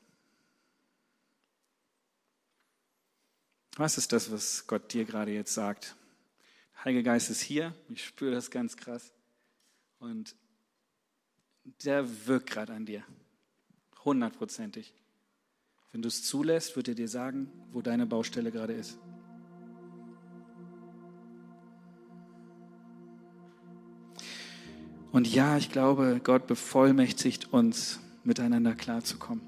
Was 3.77 3.99
ist 3.99 4.13
das, 4.13 4.31
was 4.31 4.67
Gott 4.69 4.93
dir 4.93 5.05
gerade 5.05 5.33
jetzt 5.33 5.53
sagt? 5.53 5.97
Der 6.75 6.85
Heilige 6.85 7.03
Geist 7.03 7.29
ist 7.29 7.41
hier, 7.41 7.75
ich 7.89 8.05
spüre 8.05 8.31
das 8.31 8.51
ganz 8.51 8.77
krass. 8.77 9.13
Und 9.99 10.37
der 11.83 12.27
wirkt 12.27 12.51
gerade 12.51 12.73
an 12.73 12.87
dir, 12.87 13.03
hundertprozentig. 14.05 14.95
Wenn 15.91 16.03
du 16.03 16.09
es 16.09 16.23
zulässt, 16.23 16.77
wird 16.77 16.89
er 16.89 16.95
dir 16.95 17.09
sagen, 17.09 17.51
wo 17.73 17.83
deine 17.83 18.07
Baustelle 18.07 18.53
gerade 18.53 18.75
ist. 18.75 18.97
Und 25.11 25.33
ja, 25.33 25.57
ich 25.57 25.71
glaube, 25.71 26.21
Gott 26.23 26.47
bevollmächtigt 26.47 27.53
uns, 27.53 27.99
miteinander 28.25 28.75
klarzukommen, 28.75 29.43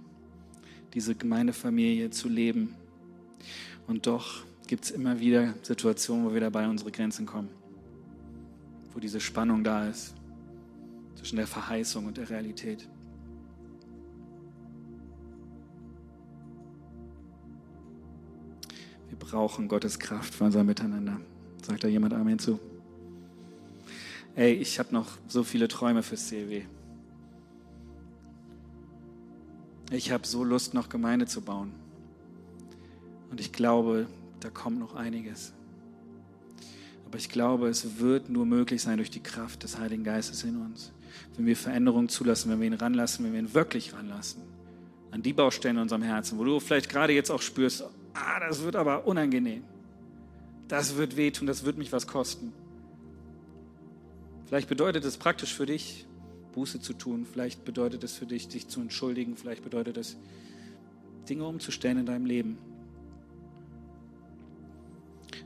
diese 0.95 1.15
Gemeindefamilie 1.15 2.11
zu 2.11 2.29
leben 2.29 2.77
und 3.87 4.07
doch 4.07 4.45
gibt 4.67 4.85
es 4.85 4.91
immer 4.91 5.21
wieder 5.21 5.55
Situationen, 5.63 6.27
wo 6.27 6.35
wir 6.35 6.41
dabei 6.41 6.69
unsere 6.69 6.91
Grenzen 6.91 7.27
kommen, 7.27 7.49
wo 8.93 9.01
diese 9.01 9.21
Spannung 9.21 9.63
da 9.63 9.89
ist 9.89 10.15
zwischen 11.15 11.37
der 11.37 11.47
Verheißung 11.47 12.07
und 12.07 12.17
der 12.17 12.29
Realität. 12.29 12.89
Wir 19.09 19.19
brauchen 19.19 19.69
Gottes 19.69 19.99
Kraft 19.99 20.35
für 20.35 20.45
unser 20.45 20.65
Miteinander. 20.65 21.21
Sagt 21.63 21.85
da 21.85 21.89
jemand 21.89 22.15
Amen 22.15 22.39
zu? 22.39 22.61
Ey, 24.35 24.53
ich 24.53 24.79
habe 24.79 24.93
noch 24.93 25.17
so 25.29 25.43
viele 25.43 25.69
Träume 25.69 26.03
fürs 26.03 26.29
CLW. 26.29 26.63
Ich 29.91 30.11
habe 30.11 30.27
so 30.27 30.45
Lust, 30.45 30.75
noch 30.75 30.89
Gemeinde 30.89 31.27
zu 31.27 31.41
bauen. 31.41 31.73
Und 33.31 33.41
ich 33.41 33.53
glaube, 33.53 34.07
da 34.41 34.51
kommt 34.51 34.79
noch 34.79 34.95
einiges. 34.95 35.53
Aber 37.07 37.19
ich 37.19 37.29
glaube, 37.29 37.69
es 37.69 37.99
wird 37.99 38.29
nur 38.29 38.47
möglich 38.47 38.83
sein 38.83 38.97
durch 38.97 39.11
die 39.11 39.23
Kraft 39.23 39.63
des 39.63 39.79
Heiligen 39.79 40.05
Geistes 40.05 40.43
in 40.45 40.57
uns. 40.57 40.93
Wenn 41.37 41.47
wir 41.47 41.57
Veränderungen 41.57 42.09
zulassen, 42.09 42.51
wenn 42.51 42.61
wir 42.61 42.67
ihn 42.67 42.75
ranlassen, 42.75 43.25
wenn 43.25 43.33
wir 43.33 43.41
ihn 43.41 43.55
wirklich 43.55 43.95
ranlassen. 43.95 44.43
An 45.13 45.23
die 45.23 45.33
Baustellen 45.33 45.77
in 45.77 45.83
unserem 45.83 46.03
Herzen, 46.03 46.39
wo 46.39 46.45
du 46.45 46.61
vielleicht 46.61 46.89
gerade 46.89 47.13
jetzt 47.13 47.31
auch 47.31 47.41
spürst, 47.41 47.85
ah, 48.15 48.41
das 48.41 48.63
wird 48.63 48.77
aber 48.77 49.07
unangenehm. 49.07 49.63
Das 50.69 50.97
wird 50.97 51.17
wehtun, 51.17 51.47
das 51.47 51.65
wird 51.65 51.79
mich 51.79 51.93
was 51.93 52.07
kosten. 52.07 52.53
Vielleicht 54.47 54.69
bedeutet 54.69 55.05
es 55.05 55.17
praktisch 55.17 55.55
für 55.55 55.67
dich, 55.67 56.07
Buße 56.55 56.81
zu 56.81 56.93
tun. 56.93 57.27
Vielleicht 57.31 57.65
bedeutet 57.65 58.03
es 58.03 58.15
für 58.15 58.27
dich, 58.27 58.49
dich 58.49 58.69
zu 58.69 58.81
entschuldigen. 58.81 59.37
Vielleicht 59.37 59.63
bedeutet 59.63 59.97
es, 59.97 60.17
Dinge 61.29 61.45
umzustellen 61.45 61.99
in 61.99 62.07
deinem 62.07 62.27
Leben. 62.27 62.59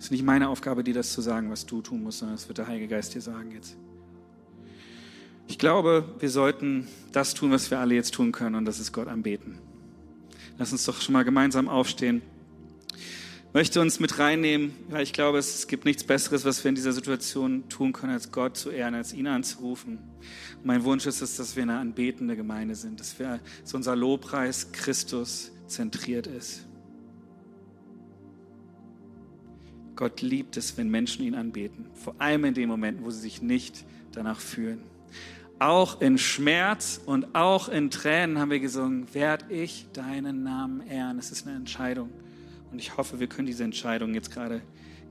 Es 0.01 0.07
ist 0.07 0.13
nicht 0.13 0.25
meine 0.25 0.49
Aufgabe, 0.49 0.83
dir 0.83 0.95
das 0.95 1.13
zu 1.13 1.21
sagen, 1.21 1.51
was 1.51 1.67
du 1.67 1.83
tun 1.83 2.03
musst, 2.03 2.21
sondern 2.21 2.35
es 2.35 2.49
wird 2.49 2.57
der 2.57 2.67
Heilige 2.67 2.89
Geist 2.89 3.15
dir 3.15 3.21
sagen 3.21 3.51
jetzt. 3.53 3.77
Ich 5.47 5.59
glaube, 5.59 6.09
wir 6.19 6.31
sollten 6.31 6.89
das 7.13 7.35
tun, 7.35 7.51
was 7.51 7.71
wir 7.71 7.81
alle 7.81 7.97
jetzt 7.97 8.15
tun 8.15 8.33
können, 8.33 8.55
und 8.55 8.65
das 8.65 8.81
ist 8.81 8.93
Gott 8.93 9.09
anbeten. 9.09 9.59
Lass 10.57 10.73
uns 10.73 10.87
doch 10.87 11.03
schon 11.03 11.13
mal 11.13 11.25
gemeinsam 11.25 11.69
aufstehen. 11.69 12.23
Ich 12.97 13.53
möchte 13.53 13.83
uns 13.83 14.01
mit 14.01 14.19
reinnehmen, 14.19 14.73
weil 14.89 15.03
ich 15.03 15.13
glaube, 15.13 15.37
es 15.37 15.67
gibt 15.67 15.85
nichts 15.85 16.03
Besseres, 16.03 16.47
was 16.47 16.65
wir 16.65 16.71
in 16.71 16.77
dieser 16.77 16.93
Situation 16.93 17.69
tun 17.69 17.93
können, 17.93 18.15
als 18.15 18.33
Gott 18.33 18.57
zu 18.57 18.71
ehren, 18.71 18.95
als 18.95 19.13
ihn 19.13 19.27
anzurufen. 19.27 19.99
Und 20.57 20.65
mein 20.65 20.83
Wunsch 20.85 21.05
ist 21.05 21.21
es, 21.21 21.37
dass 21.37 21.57
wir 21.57 21.65
eine 21.65 21.77
anbetende 21.77 22.37
Gemeinde 22.37 22.75
sind, 22.75 23.01
dass, 23.01 23.19
wir, 23.19 23.39
dass 23.61 23.75
unser 23.75 23.97
Lobpreis 23.97 24.73
Christus 24.73 25.53
zentriert 25.67 26.27
ist. 26.27 26.65
Gott 30.01 30.23
liebt 30.23 30.57
es, 30.57 30.79
wenn 30.79 30.89
Menschen 30.89 31.27
ihn 31.27 31.35
anbeten, 31.35 31.85
vor 31.93 32.15
allem 32.19 32.47
in 32.47 32.55
den 32.55 32.71
Momenten, 32.71 33.05
wo 33.05 33.11
sie 33.11 33.21
sich 33.21 33.43
nicht 33.43 33.85
danach 34.13 34.41
fühlen. 34.41 34.81
Auch 35.59 36.01
in 36.01 36.17
Schmerz 36.17 36.99
und 37.05 37.35
auch 37.35 37.69
in 37.69 37.91
Tränen 37.91 38.39
haben 38.39 38.51
wir 38.51 38.61
gesungen, 38.61 39.13
werd 39.13 39.45
ich 39.51 39.89
deinen 39.93 40.43
Namen 40.43 40.81
ehren. 40.81 41.19
Es 41.19 41.31
ist 41.31 41.47
eine 41.47 41.55
Entscheidung. 41.55 42.09
Und 42.73 42.79
ich 42.79 42.97
hoffe, 42.97 43.21
wir 43.21 43.27
können 43.27 43.45
diese 43.45 43.63
Entscheidung 43.63 44.15
jetzt 44.15 44.33
gerade 44.33 44.63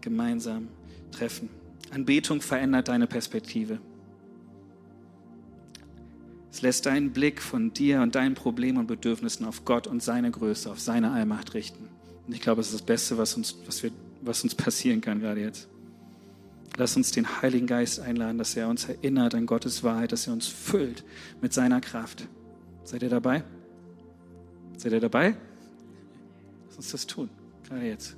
gemeinsam 0.01 0.69
treffen. 1.11 1.49
Anbetung 1.91 2.41
verändert 2.41 2.87
deine 2.87 3.05
Perspektive. 3.05 3.77
Es 6.51 6.63
lässt 6.63 6.87
deinen 6.87 7.11
Blick 7.11 7.43
von 7.43 7.73
dir 7.73 8.01
und 8.01 8.15
deinen 8.15 8.33
Problemen 8.33 8.79
und 8.79 8.87
Bedürfnissen 8.87 9.45
auf 9.45 9.65
Gott 9.65 9.85
und 9.85 10.01
seine 10.01 10.31
Größe, 10.31 10.71
auf 10.71 10.79
seine 10.79 11.11
Allmacht 11.11 11.53
richten. 11.53 11.89
Und 12.25 12.33
ich 12.33 12.41
glaube, 12.41 12.61
es 12.61 12.69
ist 12.69 12.73
das 12.73 12.81
Beste, 12.81 13.19
was 13.19 13.37
uns, 13.37 13.55
was 13.67 13.83
wir, 13.83 13.91
was 14.21 14.43
uns 14.43 14.55
passieren 14.55 15.01
kann 15.01 15.19
gerade 15.19 15.41
jetzt. 15.41 15.67
Lass 16.77 16.95
uns 16.95 17.11
den 17.11 17.41
Heiligen 17.41 17.67
Geist 17.67 17.99
einladen, 17.99 18.37
dass 18.37 18.55
er 18.55 18.69
uns 18.69 18.85
erinnert 18.85 19.35
an 19.35 19.45
Gottes 19.45 19.83
Wahrheit, 19.83 20.11
dass 20.11 20.27
er 20.27 20.33
uns 20.33 20.47
füllt 20.47 21.03
mit 21.41 21.53
seiner 21.53 21.81
Kraft. 21.81 22.27
Seid 22.83 23.03
ihr 23.03 23.09
dabei? 23.09 23.43
Seid 24.77 24.93
ihr 24.93 24.99
dabei? 25.01 25.35
Lass 26.67 26.77
uns 26.77 26.91
das 26.91 27.07
tun, 27.07 27.29
gerade 27.67 27.85
jetzt. 27.85 28.15